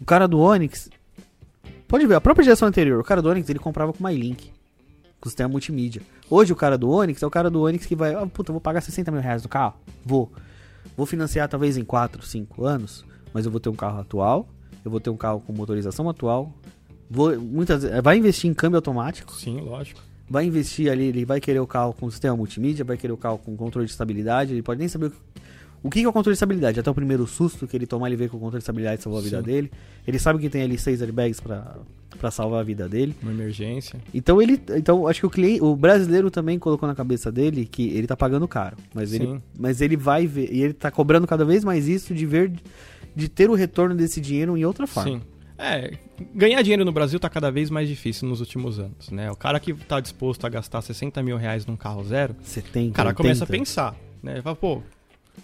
O 0.02 0.06
cara 0.06 0.28
do 0.28 0.40
Onix, 0.40 0.90
pode 1.88 2.06
ver, 2.06 2.16
a 2.16 2.22
própria 2.22 2.44
geração 2.44 2.68
anterior, 2.68 3.00
o 3.00 3.04
cara 3.04 3.22
do 3.22 3.30
Onix, 3.30 3.50
ele 3.50 3.60
comprava 3.60 3.94
com 3.94 4.04
MyLink, 4.04 4.52
com 5.22 5.30
sistema 5.30 5.48
multimídia. 5.50 6.02
Hoje 6.30 6.52
o 6.52 6.56
cara 6.56 6.78
do 6.78 6.90
Onix 6.90 7.24
é 7.24 7.26
o 7.28 7.32
cara 7.32 7.50
do 7.50 7.62
Onix 7.62 7.86
que 7.86 7.96
vai, 7.96 8.14
ah, 8.14 8.26
puta, 8.28 8.52
vou 8.52 8.60
pagar 8.60 8.82
60 8.82 9.10
mil 9.12 9.22
reais 9.22 9.42
no 9.44 9.50
carro? 9.50 9.76
Vou. 10.04 10.32
Vou 10.98 11.06
financiar 11.06 11.48
talvez 11.48 11.78
em 11.78 11.84
4, 11.86 12.22
5 12.24 12.66
anos, 12.66 13.06
mas 13.34 13.46
eu 13.46 13.52
vou 13.52 13.60
ter 13.60 13.70
um 13.70 13.76
carro 13.76 14.00
atual, 14.02 14.48
eu 14.86 14.92
vou 14.92 15.00
ter 15.00 15.10
um 15.10 15.18
carro 15.18 15.42
com 15.42 15.52
motorização 15.52 16.08
atual, 16.08 16.54
vou, 17.10 17.38
muitas 17.40 17.84
vai 18.04 18.18
investir 18.18 18.50
em 18.50 18.54
câmbio 18.54 18.78
automático, 18.78 19.34
Sim, 19.34 19.60
lógico. 19.62 20.00
vai 20.30 20.46
investir 20.46 20.92
ali, 20.92 21.06
ele 21.06 21.26
vai 21.26 21.42
querer 21.42 21.60
o 21.60 21.68
carro 21.68 21.94
com 21.94 22.10
sistema 22.10 22.38
multimídia, 22.38 22.86
vai 22.86 22.96
querer 22.96 23.14
o 23.14 23.18
carro 23.18 23.40
com 23.40 23.58
controle 23.58 23.86
de 23.86 23.92
estabilidade, 23.92 24.54
ele 24.54 24.62
pode 24.62 24.80
nem 24.80 24.88
saber 24.88 25.12
o 25.84 25.90
que, 25.90 26.02
é 26.02 26.08
o 26.08 26.12
controle 26.14 26.34
de 26.34 26.38
estabilidade. 26.38 26.80
Até 26.80 26.90
o 26.90 26.94
primeiro 26.94 27.28
susto 27.28 27.68
que 27.68 27.78
ele 27.78 27.86
tomar, 27.86 28.08
ele 28.08 28.16
vê 28.16 28.28
que 28.28 28.36
o 28.36 28.40
controle 28.40 28.60
de 28.60 28.64
estabilidade 28.64 29.02
salvou 29.04 29.20
a 29.20 29.24
vida 29.24 29.38
Sim. 29.38 29.44
dele. 29.44 29.72
Ele 30.08 30.20
sabe 30.20 30.40
que 30.40 30.50
tem 30.50 30.64
ali 30.64 30.78
seis 30.78 31.02
airbags 31.02 31.40
pra, 31.40 31.78
pra 32.20 32.32
salvar 32.32 32.62
a 32.62 32.64
vida 32.64 32.90
dele. 32.90 33.16
Uma 33.22 33.32
emergência. 33.32 34.00
Então 34.14 34.42
ele, 34.42 34.60
então 34.76 35.08
acho 35.08 35.20
que 35.20 35.26
o 35.26 35.30
cliente, 35.30 35.64
o 35.64 35.76
brasileiro 35.76 36.32
também 36.32 36.58
colocou 36.58 36.88
na 36.88 36.96
cabeça 36.96 37.32
dele 37.32 37.66
que 37.66 37.90
ele 37.90 38.08
tá 38.08 38.16
pagando 38.16 38.48
caro, 38.48 38.78
mas 38.94 39.14
ele, 39.14 39.40
mas 39.58 39.82
ele 39.82 39.96
vai 39.96 40.26
ver 40.26 40.52
e 40.52 40.64
ele 40.64 40.74
tá 40.74 40.90
cobrando 40.90 41.28
cada 41.28 41.46
vez 41.46 41.64
mais 41.64 41.88
isso 41.88 42.14
de 42.14 42.26
ver 42.26 42.52
de 43.16 43.30
ter 43.30 43.50
o 43.50 43.54
retorno 43.54 43.96
desse 43.96 44.20
dinheiro 44.20 44.58
em 44.58 44.66
outra 44.66 44.86
forma. 44.86 45.20
Sim. 45.20 45.22
É, 45.58 45.94
ganhar 46.34 46.62
dinheiro 46.62 46.84
no 46.84 46.92
Brasil 46.92 47.18
tá 47.18 47.30
cada 47.30 47.50
vez 47.50 47.70
mais 47.70 47.88
difícil 47.88 48.28
nos 48.28 48.42
últimos 48.42 48.78
anos, 48.78 49.10
né? 49.10 49.32
O 49.32 49.38
cara 49.38 49.58
que 49.58 49.74
tá 49.74 50.02
disposto 50.02 50.46
a 50.46 50.50
gastar 50.50 50.82
60 50.82 51.24
mil 51.24 51.38
reais 51.38 51.66
num 51.66 51.78
carro 51.78 52.04
zero, 52.04 52.36
70, 52.44 52.90
o 52.90 52.94
cara 52.94 53.10
80. 53.10 53.16
começa 53.24 53.44
a 53.46 53.48
pensar, 53.48 53.96
né? 54.22 54.42
Fala, 54.42 54.56
pô, 54.56 54.84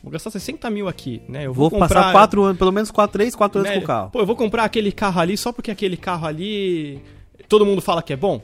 vou 0.04 0.12
gastar 0.12 0.32
60 0.32 0.70
mil 0.70 0.88
aqui, 0.88 1.22
né? 1.28 1.46
Eu 1.46 1.54
Vou, 1.54 1.70
vou, 1.70 1.80
comprar, 1.80 2.02
passar 2.02 2.12
quatro 2.12 2.44
anos, 2.44 2.58
pelo 2.58 2.72
menos 2.72 2.92
4, 2.92 3.14
3, 3.14 3.36
4 3.36 3.60
anos 3.60 3.72
né? 3.72 3.78
com 3.78 3.84
o 3.84 3.88
carro. 3.88 4.10
Pô, 4.12 4.20
eu 4.20 4.26
vou 4.26 4.36
comprar 4.36 4.64
aquele 4.64 4.92
carro 4.92 5.20
ali 5.20 5.38
só 5.38 5.52
porque 5.52 5.72
aquele 5.72 5.98
carro 5.98 6.26
ali 6.26 7.02
todo 7.48 7.66
mundo 7.66 7.82
fala 7.82 8.02
que 8.02 8.14
é 8.14 8.16
bom, 8.16 8.42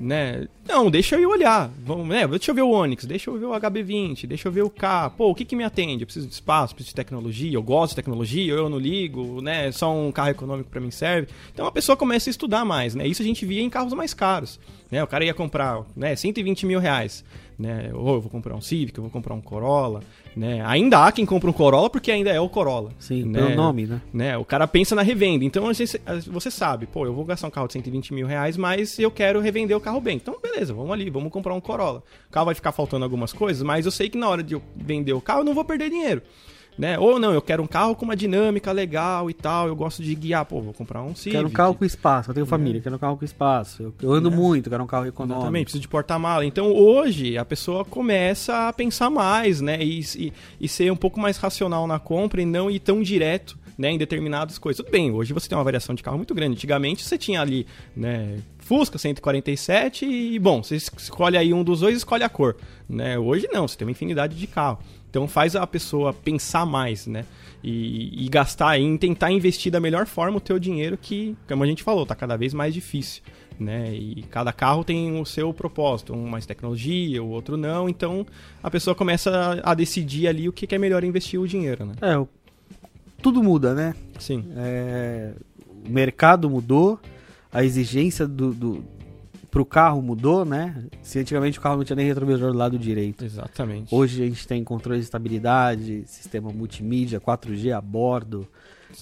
né? 0.00 0.48
Não, 0.66 0.90
deixa 0.90 1.14
eu 1.16 1.20
ir 1.20 1.26
olhar. 1.26 1.70
Vamos, 1.84 2.08
né? 2.08 2.26
Deixa 2.26 2.50
eu 2.50 2.54
ver 2.54 2.62
o 2.62 2.70
Onix, 2.70 3.04
deixa 3.04 3.30
eu 3.30 3.38
ver 3.38 3.46
o 3.46 3.50
HB20, 3.50 4.26
deixa 4.26 4.48
eu 4.48 4.52
ver 4.52 4.62
o 4.62 4.70
K. 4.70 5.10
Pô, 5.10 5.30
o 5.30 5.34
que 5.34 5.44
que 5.44 5.54
me 5.54 5.64
atende? 5.64 6.02
Eu 6.02 6.06
preciso 6.06 6.26
de 6.26 6.34
espaço, 6.34 6.74
preciso 6.74 6.92
de 6.92 6.96
tecnologia, 6.96 7.54
eu 7.54 7.62
gosto 7.62 7.90
de 7.90 7.96
tecnologia, 7.96 8.52
eu 8.52 8.68
não 8.68 8.78
ligo, 8.78 9.40
né? 9.40 9.70
Só 9.72 9.94
um 9.94 10.10
carro 10.10 10.30
econômico 10.30 10.70
pra 10.70 10.80
mim 10.80 10.90
serve. 10.90 11.28
Então 11.52 11.66
a 11.66 11.72
pessoa 11.72 11.96
começa 11.96 12.28
a 12.28 12.32
estudar 12.32 12.64
mais, 12.64 12.94
né? 12.94 13.06
Isso 13.06 13.22
a 13.22 13.24
gente 13.24 13.44
via 13.46 13.62
em 13.62 13.70
carros 13.70 13.92
mais 13.92 14.12
caros, 14.12 14.58
né? 14.90 15.02
O 15.02 15.06
cara 15.06 15.24
ia 15.24 15.34
comprar, 15.34 15.82
né, 15.94 16.16
120 16.16 16.66
mil 16.66 16.80
reais, 16.80 17.24
né? 17.58 17.90
Ou 17.94 18.14
eu 18.14 18.20
vou 18.20 18.30
comprar 18.30 18.54
um 18.54 18.60
Civic, 18.60 18.96
eu 18.96 19.02
vou 19.02 19.10
comprar 19.10 19.34
um 19.34 19.40
Corolla, 19.40 20.00
né? 20.36 20.62
Ainda 20.66 21.04
há 21.04 21.12
quem 21.12 21.24
compra 21.24 21.48
um 21.48 21.52
Corolla 21.52 21.88
porque 21.88 22.10
ainda 22.10 22.30
é 22.30 22.40
o 22.40 22.48
Corolla. 22.48 22.90
Sim, 22.98 23.24
né? 23.24 23.40
pelo 23.40 23.54
nome, 23.54 23.86
né? 23.86 24.00
né? 24.12 24.36
O 24.36 24.44
cara 24.44 24.66
pensa 24.66 24.94
na 24.94 25.02
revenda. 25.02 25.44
Então 25.44 25.64
você 25.64 26.50
sabe, 26.50 26.86
pô, 26.86 27.06
eu 27.06 27.14
vou 27.14 27.24
gastar 27.24 27.48
um 27.48 27.50
carro 27.50 27.66
de 27.66 27.74
120 27.74 28.12
mil 28.12 28.26
reais, 28.26 28.56
mas 28.56 28.98
eu 28.98 29.10
quero 29.10 29.40
revender 29.40 29.76
o 29.76 29.80
carro 29.80 30.00
bem. 30.00 30.16
Então, 30.16 30.36
beleza, 30.42 30.74
vamos 30.74 30.92
ali, 30.92 31.08
vamos 31.10 31.32
comprar 31.32 31.54
um 31.54 31.60
Corolla. 31.60 32.02
O 32.28 32.32
carro 32.32 32.46
vai 32.46 32.54
ficar 32.54 32.72
faltando 32.72 33.04
algumas 33.04 33.32
coisas, 33.32 33.62
mas 33.62 33.86
eu 33.86 33.92
sei 33.92 34.08
que 34.08 34.18
na 34.18 34.28
hora 34.28 34.42
de 34.42 34.54
eu 34.54 34.62
vender 34.76 35.12
o 35.12 35.20
carro 35.20 35.40
eu 35.40 35.44
não 35.44 35.54
vou 35.54 35.64
perder 35.64 35.90
dinheiro. 35.90 36.22
Né? 36.78 36.98
Ou 36.98 37.18
não, 37.18 37.32
eu 37.32 37.40
quero 37.40 37.62
um 37.62 37.66
carro 37.66 37.94
com 37.96 38.04
uma 38.04 38.14
dinâmica 38.14 38.70
legal 38.70 39.30
e 39.30 39.34
tal, 39.34 39.66
eu 39.66 39.74
gosto 39.74 40.02
de 40.02 40.14
guiar, 40.14 40.44
pô, 40.44 40.60
vou 40.60 40.74
comprar 40.74 41.02
um 41.02 41.14
Civic. 41.14 41.36
Quero 41.36 41.48
um 41.48 41.50
carro 41.50 41.74
com 41.74 41.84
espaço, 41.86 42.30
eu 42.30 42.34
tenho 42.34 42.44
família, 42.46 42.80
quero 42.82 42.96
um 42.96 42.98
carro 42.98 43.16
com 43.16 43.24
espaço. 43.24 43.82
Eu, 43.82 43.94
eu 44.02 44.12
ando 44.12 44.28
É. 44.30 44.36
muito, 44.36 44.68
quero 44.68 44.82
um 44.82 44.86
carro 44.86 45.06
econômico. 45.06 45.40
Exatamente, 45.40 45.64
preciso 45.64 45.80
de 45.80 45.88
porta-mala. 45.88 46.44
Então 46.44 46.70
hoje 46.74 47.38
a 47.38 47.44
pessoa 47.46 47.82
começa 47.84 48.68
a 48.68 48.72
pensar 48.74 49.08
mais, 49.08 49.60
né? 49.62 49.82
E, 49.82 50.00
e, 50.16 50.32
e 50.60 50.68
ser 50.68 50.92
um 50.92 50.96
pouco 50.96 51.18
mais 51.18 51.38
racional 51.38 51.86
na 51.86 51.98
compra 51.98 52.42
e 52.42 52.44
não 52.44 52.70
ir 52.70 52.80
tão 52.80 53.02
direto. 53.02 53.56
Né, 53.78 53.90
em 53.90 53.98
determinadas 53.98 54.56
coisas. 54.56 54.82
Tudo 54.82 54.90
bem, 54.90 55.10
hoje 55.10 55.34
você 55.34 55.48
tem 55.50 55.58
uma 55.58 55.62
variação 55.62 55.94
de 55.94 56.02
carro 56.02 56.16
muito 56.16 56.34
grande. 56.34 56.54
Antigamente 56.54 57.04
você 57.04 57.18
tinha 57.18 57.42
ali, 57.42 57.66
né, 57.94 58.38
Fusca 58.58 58.96
147 58.96 60.06
e, 60.06 60.38
bom, 60.38 60.62
você 60.62 60.76
es- 60.76 60.90
escolhe 60.96 61.36
aí 61.36 61.52
um 61.52 61.62
dos 61.62 61.80
dois 61.80 61.94
escolhe 61.98 62.24
a 62.24 62.28
cor. 62.28 62.56
Né? 62.88 63.18
Hoje 63.18 63.46
não, 63.52 63.68
você 63.68 63.76
tem 63.76 63.86
uma 63.86 63.90
infinidade 63.92 64.34
de 64.34 64.46
carro. 64.46 64.78
Então 65.10 65.28
faz 65.28 65.54
a 65.54 65.66
pessoa 65.66 66.12
pensar 66.12 66.64
mais, 66.64 67.06
né? 67.06 67.24
E, 67.62 68.24
e 68.24 68.28
gastar 68.28 68.78
e 68.78 68.98
tentar 68.98 69.30
investir 69.30 69.72
da 69.72 69.80
melhor 69.80 70.06
forma 70.06 70.36
o 70.38 70.40
teu 70.40 70.58
dinheiro 70.58 70.96
que, 70.96 71.36
como 71.48 71.62
a 71.64 71.66
gente 71.66 71.82
falou, 71.82 72.06
tá 72.06 72.14
cada 72.14 72.36
vez 72.36 72.54
mais 72.54 72.72
difícil. 72.72 73.22
Né? 73.58 73.94
E 73.94 74.22
cada 74.30 74.52
carro 74.52 74.84
tem 74.84 75.18
o 75.20 75.24
seu 75.24 75.52
propósito, 75.52 76.12
um 76.14 76.26
mais 76.28 76.44
tecnologia, 76.46 77.22
o 77.22 77.28
outro 77.28 77.56
não. 77.56 77.88
Então 77.88 78.26
a 78.62 78.70
pessoa 78.70 78.94
começa 78.94 79.60
a, 79.62 79.72
a 79.72 79.74
decidir 79.74 80.28
ali 80.28 80.48
o 80.48 80.52
que, 80.52 80.66
que 80.66 80.74
é 80.74 80.78
melhor 80.78 81.02
investir 81.04 81.40
o 81.40 81.46
dinheiro, 81.48 81.84
né? 81.86 81.94
É, 82.02 82.26
tudo 83.22 83.42
muda, 83.42 83.74
né? 83.74 83.94
Sim, 84.18 84.44
É, 84.56 85.32
o 85.86 85.90
mercado 85.90 86.48
mudou, 86.50 86.98
a 87.52 87.64
exigência 87.64 88.26
do, 88.26 88.52
do, 88.52 88.84
pro 89.50 89.64
carro 89.64 90.00
mudou, 90.02 90.44
né? 90.44 90.84
Se 91.02 91.18
antigamente 91.18 91.58
o 91.58 91.62
carro 91.62 91.76
não 91.78 91.84
tinha 91.84 91.96
nem 91.96 92.06
retrovisor 92.06 92.52
do 92.52 92.58
lado 92.58 92.78
direito. 92.78 93.24
exatamente. 93.24 93.94
Hoje 93.94 94.22
a 94.22 94.26
gente 94.26 94.46
tem 94.46 94.62
controle 94.64 94.98
de 94.98 95.04
estabilidade, 95.04 96.02
sistema 96.06 96.50
multimídia, 96.50 97.20
4G 97.20 97.72
a 97.76 97.80
bordo, 97.80 98.46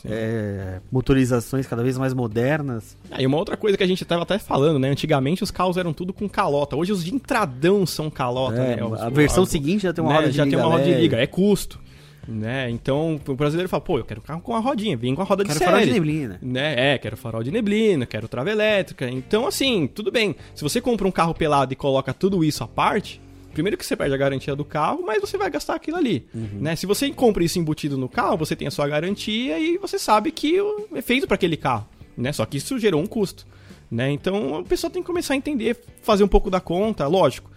é, 0.05 0.81
motorizações 0.91 1.67
cada 1.67 1.83
vez 1.83 1.97
mais 1.99 2.13
modernas. 2.15 2.97
Ah, 3.11 3.21
e 3.23 3.27
uma 3.27 3.37
outra 3.37 3.57
coisa 3.57 3.77
que 3.77 3.83
a 3.83 3.87
gente 3.87 4.05
tava 4.05 4.23
até 4.23 4.39
falando, 4.39 4.79
né? 4.79 4.91
Antigamente 4.91 5.43
os 5.43 5.51
carros 5.51 5.77
eram 5.77 5.93
tudo 5.93 6.13
com 6.13 6.29
calota. 6.29 6.77
Hoje 6.77 6.93
os 6.93 7.05
de 7.05 7.15
entradão 7.15 7.85
são 7.87 8.11
calota, 8.11 8.57
É, 8.57 8.77
né? 8.77 8.85
Os- 8.85 9.01
a 9.01 9.09
versão 9.11 9.45
seguinte 9.45 9.83
já 9.83 9.93
tem 9.93 10.03
uma 10.03 10.11
né, 10.13 10.17
roda 10.19 10.31
de 10.31 10.37
já 10.37 10.45
liga 10.45 10.57
tem 10.57 10.65
uma 10.65 10.73
roda 10.73 10.85
de 10.85 10.91
leve. 10.91 11.03
liga, 11.03 11.17
é 11.19 11.27
custo. 11.27 11.81
Né? 12.29 12.71
Então 12.71 13.21
o 13.27 13.35
brasileiro 13.35 13.69
fala, 13.69 13.81
pô, 13.81 13.99
eu 13.99 14.05
quero 14.05 14.21
um 14.21 14.25
carro 14.25 14.41
com 14.41 14.55
a 14.55 14.59
rodinha, 14.61 14.97
vem 14.97 15.15
com 15.15 15.23
a 15.23 15.25
roda 15.25 15.45
Quero 15.45 15.59
de 15.59 15.65
farol 15.65 15.81
de 15.81 15.87
série. 15.87 15.95
neblina. 15.99 16.39
né? 16.43 16.95
É, 16.95 16.99
quero 16.99 17.17
farol 17.17 17.43
de 17.43 17.51
neblina, 17.51 18.07
quero 18.07 18.27
trava 18.29 18.51
elétrica. 18.51 19.09
Então, 19.09 19.47
assim, 19.47 19.87
tudo 19.87 20.11
bem. 20.11 20.35
Se 20.55 20.63
você 20.63 20.81
compra 20.81 21.07
um 21.07 21.11
carro 21.11 21.35
pelado 21.35 21.73
e 21.73 21.77
coloca 21.77 22.13
tudo 22.15 22.43
isso 22.45 22.63
à 22.65 22.69
parte, 22.69 23.21
primeiro 23.53 23.77
que 23.77 23.87
você 23.87 23.95
perde 23.97 24.15
a 24.15 24.19
garantia 24.19 24.57
do 24.57 24.65
carro, 24.65 25.03
mas 25.07 25.21
você 25.21 25.37
vai 25.39 25.49
gastar 25.51 25.75
aquilo 25.77 25.97
ali. 25.97 26.27
Né? 26.35 26.75
Se 26.77 26.87
você 26.87 27.11
compra 27.11 27.45
isso 27.45 27.59
embutido 27.59 27.97
no 27.97 28.09
carro, 28.09 28.37
você 28.37 28.57
tem 28.57 28.67
a 28.67 28.71
sua 28.71 28.89
garantia 28.89 29.59
e 29.59 29.79
você 29.79 29.99
sabe 29.99 30.31
que 30.33 30.61
o- 30.61 30.89
é 30.95 31.03
feito 31.03 31.27
para 31.27 31.37
aquele 31.37 31.57
carro. 31.57 31.87
Né? 32.17 32.33
Só 32.33 32.45
que 32.47 32.57
isso 32.57 32.79
gerou 32.79 33.01
um 33.01 33.07
custo. 33.07 33.47
Né? 33.91 34.11
Então 34.11 34.57
a 34.57 34.63
pessoa 34.65 34.91
tem 34.91 35.03
que 35.03 35.07
começar 35.07 35.35
a 35.35 35.37
entender, 35.37 35.77
fazer 36.03 36.25
um 36.25 36.29
pouco 36.29 36.51
da 36.51 36.59
conta, 36.59 37.07
lógico. 37.07 37.51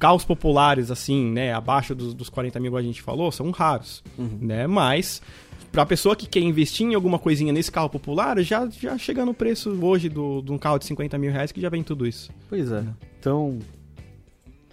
Carros 0.00 0.24
populares, 0.24 0.90
assim, 0.90 1.30
né, 1.30 1.52
abaixo 1.52 1.94
dos, 1.94 2.14
dos 2.14 2.28
40 2.28 2.58
mil, 2.58 2.76
a 2.76 2.82
gente 2.82 3.00
falou, 3.02 3.30
são 3.30 3.50
raros, 3.50 4.02
né? 4.40 4.66
Mas, 4.66 5.22
pra 5.70 5.86
pessoa 5.86 6.16
que 6.16 6.26
quer 6.26 6.40
investir 6.40 6.86
em 6.86 6.94
alguma 6.94 7.18
coisinha 7.18 7.52
nesse 7.52 7.70
carro 7.70 7.88
popular, 7.90 8.40
já, 8.40 8.66
já 8.68 8.96
chega 8.98 9.24
no 9.24 9.34
preço 9.34 9.70
hoje 9.82 10.08
do, 10.08 10.40
de 10.40 10.50
um 10.50 10.58
carro 10.58 10.78
de 10.78 10.86
50 10.86 11.18
mil 11.18 11.30
reais 11.30 11.52
que 11.52 11.60
já 11.60 11.68
vem 11.68 11.82
tudo 11.82 12.06
isso. 12.06 12.30
Pois 12.48 12.72
é. 12.72 12.82
Então, 13.18 13.58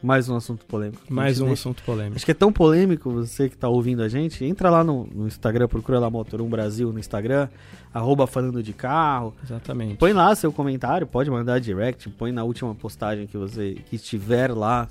Mais 0.01 0.29
um 0.29 0.35
assunto 0.35 0.65
polêmico. 0.65 1.01
Mais 1.09 1.41
um 1.41 1.47
né? 1.47 1.53
assunto 1.53 1.81
polêmico. 1.83 2.15
Acho 2.15 2.25
que 2.25 2.31
é 2.31 2.35
tão 2.35 2.51
polêmico 2.51 3.09
você 3.09 3.49
que 3.49 3.57
tá 3.57 3.67
ouvindo 3.67 4.03
a 4.03 4.07
gente. 4.07 4.45
Entra 4.45 4.69
lá 4.69 4.83
no, 4.83 5.07
no 5.07 5.27
Instagram, 5.27 5.67
procura 5.67 5.99
lá 5.99 6.09
Motor 6.09 6.41
1 6.41 6.47
Brasil 6.47 6.93
no 6.93 6.99
Instagram, 6.99 7.49
arroba 7.93 8.27
falando 8.27 8.61
de 8.61 8.73
carro. 8.73 9.33
Exatamente. 9.43 9.95
Põe 9.97 10.13
lá 10.13 10.33
seu 10.35 10.51
comentário, 10.51 11.07
pode 11.07 11.29
mandar 11.31 11.59
direct, 11.59 12.07
põe 12.11 12.31
na 12.31 12.43
última 12.43 12.73
postagem 12.75 13.25
que 13.25 13.37
você 13.37 13.77
que 13.89 13.95
estiver 13.95 14.51
lá 14.51 14.87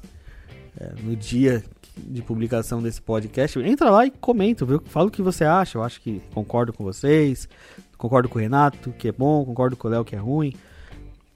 é, 0.79 0.93
no 1.03 1.15
dia 1.17 1.63
de 1.97 2.21
publicação 2.23 2.83
desse 2.83 3.01
podcast. 3.01 3.59
Entra 3.61 3.89
lá 3.91 4.05
e 4.07 4.11
comenta, 4.11 4.65
viu? 4.67 4.83
Fala 4.87 5.07
o 5.07 5.11
que 5.11 5.23
você 5.23 5.45
acha. 5.45 5.79
Eu 5.79 5.83
acho 5.83 6.01
que 6.01 6.21
concordo 6.35 6.73
com 6.73 6.85
vocês, 6.85 7.49
concordo 7.97 8.29
com 8.29 8.39
o 8.39 8.43
Renato, 8.43 8.93
que 8.99 9.09
é 9.09 9.13
bom, 9.13 9.45
concordo 9.45 9.77
com 9.77 9.89
o 9.89 9.91
Léo, 9.91 10.05
que 10.05 10.15
é 10.15 10.19
ruim. 10.19 10.53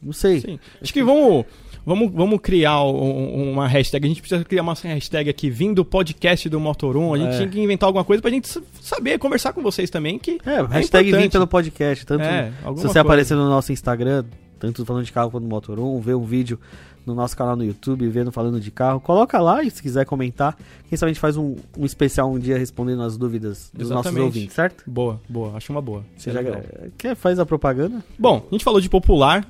Não 0.02 0.12
sei. 0.12 0.40
Sim. 0.40 0.58
Acho 0.80 0.92
que 0.94 1.02
vamos, 1.02 1.44
vamos, 1.84 2.10
vamos 2.12 2.40
criar 2.40 2.82
um- 2.84 3.52
uma 3.52 3.66
hashtag. 3.68 4.06
A 4.06 4.08
gente 4.08 4.20
precisa 4.22 4.42
criar 4.44 4.62
uma 4.62 4.72
hashtag 4.74 5.28
aqui, 5.28 5.50
vindo 5.50 5.84
podcast 5.84 6.48
do 6.48 6.58
Motor 6.58 6.96
1. 6.96 7.14
A 7.14 7.18
gente 7.18 7.34
É. 7.34 7.36
tinha 7.36 7.48
que 7.48 7.60
inventar 7.60 7.86
alguma 7.86 8.04
coisa 8.04 8.22
pra 8.22 8.30
gente 8.30 8.48
saber, 8.80 9.18
conversar 9.18 9.52
com 9.52 9.62
vocês 9.62 9.90
também. 9.90 10.18
Que 10.18 10.38
É, 10.44 10.62
hashtag 10.62 11.04
vim 11.04 11.08
importante. 11.10 11.32
pelo 11.32 11.46
podcast. 11.46 12.06
Tanto 12.06 12.22
É, 12.24 12.50
se 12.50 12.64
você 12.64 12.82
coisa. 12.84 13.00
aparecer 13.02 13.34
no 13.34 13.46
nosso 13.48 13.72
Instagram, 13.72 14.24
tanto 14.58 14.84
falando 14.86 15.04
de 15.04 15.12
carro 15.12 15.30
quanto 15.30 15.42
no 15.44 15.50
Motor 15.50 15.78
1, 15.78 16.00
ver 16.00 16.14
um 16.14 16.24
vídeo 16.24 16.58
no 17.06 17.14
nosso 17.14 17.36
canal 17.36 17.56
no 17.56 17.64
YouTube, 17.64 18.06
vendo 18.08 18.30
falando 18.30 18.60
de 18.60 18.70
carro, 18.70 19.00
coloca 19.00 19.38
lá 19.40 19.62
e 19.62 19.70
se 19.70 19.82
quiser 19.82 20.04
comentar, 20.04 20.56
quem 20.88 20.96
sabe 20.96 21.10
a 21.10 21.12
gente 21.12 21.20
faz 21.20 21.36
um, 21.36 21.56
um 21.76 21.84
especial 21.84 22.30
um 22.30 22.38
dia 22.38 22.58
respondendo 22.58 23.02
as 23.02 23.16
dúvidas 23.16 23.70
dos 23.72 23.90
nossos 23.90 24.06
Exatamente. 24.06 24.24
ouvintes, 24.24 24.54
certo? 24.54 24.84
Boa, 24.86 25.20
boa. 25.28 25.56
Acho 25.56 25.72
uma 25.72 25.82
boa. 25.82 26.04
Você 26.16 26.30
Seria 26.30 26.42
já 26.42 26.58
legal. 26.58 26.64
quer, 26.96 27.14
faz 27.14 27.38
a 27.38 27.46
propaganda? 27.46 28.04
Bom, 28.18 28.44
a 28.50 28.54
gente 28.54 28.64
falou 28.64 28.80
de 28.80 28.88
popular. 28.88 29.46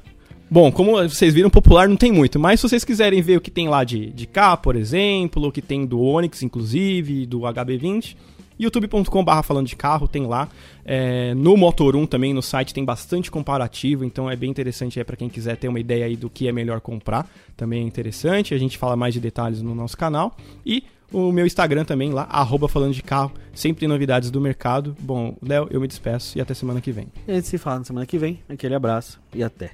Bom, 0.50 0.72
como 0.72 0.92
vocês 1.08 1.32
viram, 1.32 1.48
popular 1.48 1.88
não 1.88 1.96
tem 1.96 2.10
muito, 2.10 2.38
mas 2.40 2.58
se 2.58 2.68
vocês 2.68 2.84
quiserem 2.84 3.22
ver 3.22 3.36
o 3.36 3.40
que 3.40 3.52
tem 3.52 3.68
lá 3.68 3.84
de, 3.84 4.10
de 4.10 4.26
K, 4.26 4.56
por 4.56 4.74
exemplo, 4.74 5.46
o 5.46 5.52
que 5.52 5.62
tem 5.62 5.86
do 5.86 6.00
Onix, 6.00 6.42
inclusive, 6.42 7.24
do 7.24 7.40
HB20, 7.42 8.16
youtube.com.br 8.60 9.42
falando 9.42 9.66
de 9.66 9.74
carro, 9.74 10.06
tem 10.06 10.26
lá. 10.26 10.48
É, 10.84 11.34
no 11.34 11.56
Motor 11.56 11.96
1 11.96 12.06
também, 12.06 12.34
no 12.34 12.42
site, 12.42 12.74
tem 12.74 12.84
bastante 12.84 13.30
comparativo, 13.30 14.04
então 14.04 14.30
é 14.30 14.36
bem 14.36 14.50
interessante 14.50 14.98
aí 14.98 15.04
para 15.04 15.16
quem 15.16 15.28
quiser 15.28 15.56
ter 15.56 15.68
uma 15.68 15.80
ideia 15.80 16.04
aí 16.04 16.16
do 16.16 16.28
que 16.28 16.46
é 16.46 16.52
melhor 16.52 16.80
comprar. 16.80 17.28
Também 17.56 17.82
é 17.82 17.86
interessante, 17.86 18.54
a 18.54 18.58
gente 18.58 18.76
fala 18.76 18.96
mais 18.96 19.14
de 19.14 19.20
detalhes 19.20 19.62
no 19.62 19.74
nosso 19.74 19.96
canal. 19.96 20.36
E 20.64 20.84
o 21.12 21.32
meu 21.32 21.46
Instagram 21.46 21.84
também 21.84 22.12
lá, 22.12 22.22
arroba 22.30 22.68
falando 22.68 22.94
de 22.94 23.02
carro, 23.02 23.32
sempre 23.52 23.80
tem 23.80 23.88
novidades 23.88 24.30
do 24.30 24.40
mercado. 24.40 24.96
Bom, 25.00 25.36
Léo, 25.42 25.66
eu 25.70 25.80
me 25.80 25.88
despeço 25.88 26.38
e 26.38 26.40
até 26.40 26.54
semana 26.54 26.80
que 26.80 26.92
vem. 26.92 27.08
A 27.26 27.32
gente 27.32 27.48
se 27.48 27.58
fala 27.58 27.78
na 27.78 27.84
semana 27.84 28.06
que 28.06 28.18
vem. 28.18 28.40
Aquele 28.48 28.74
abraço 28.74 29.20
e 29.34 29.42
até. 29.42 29.72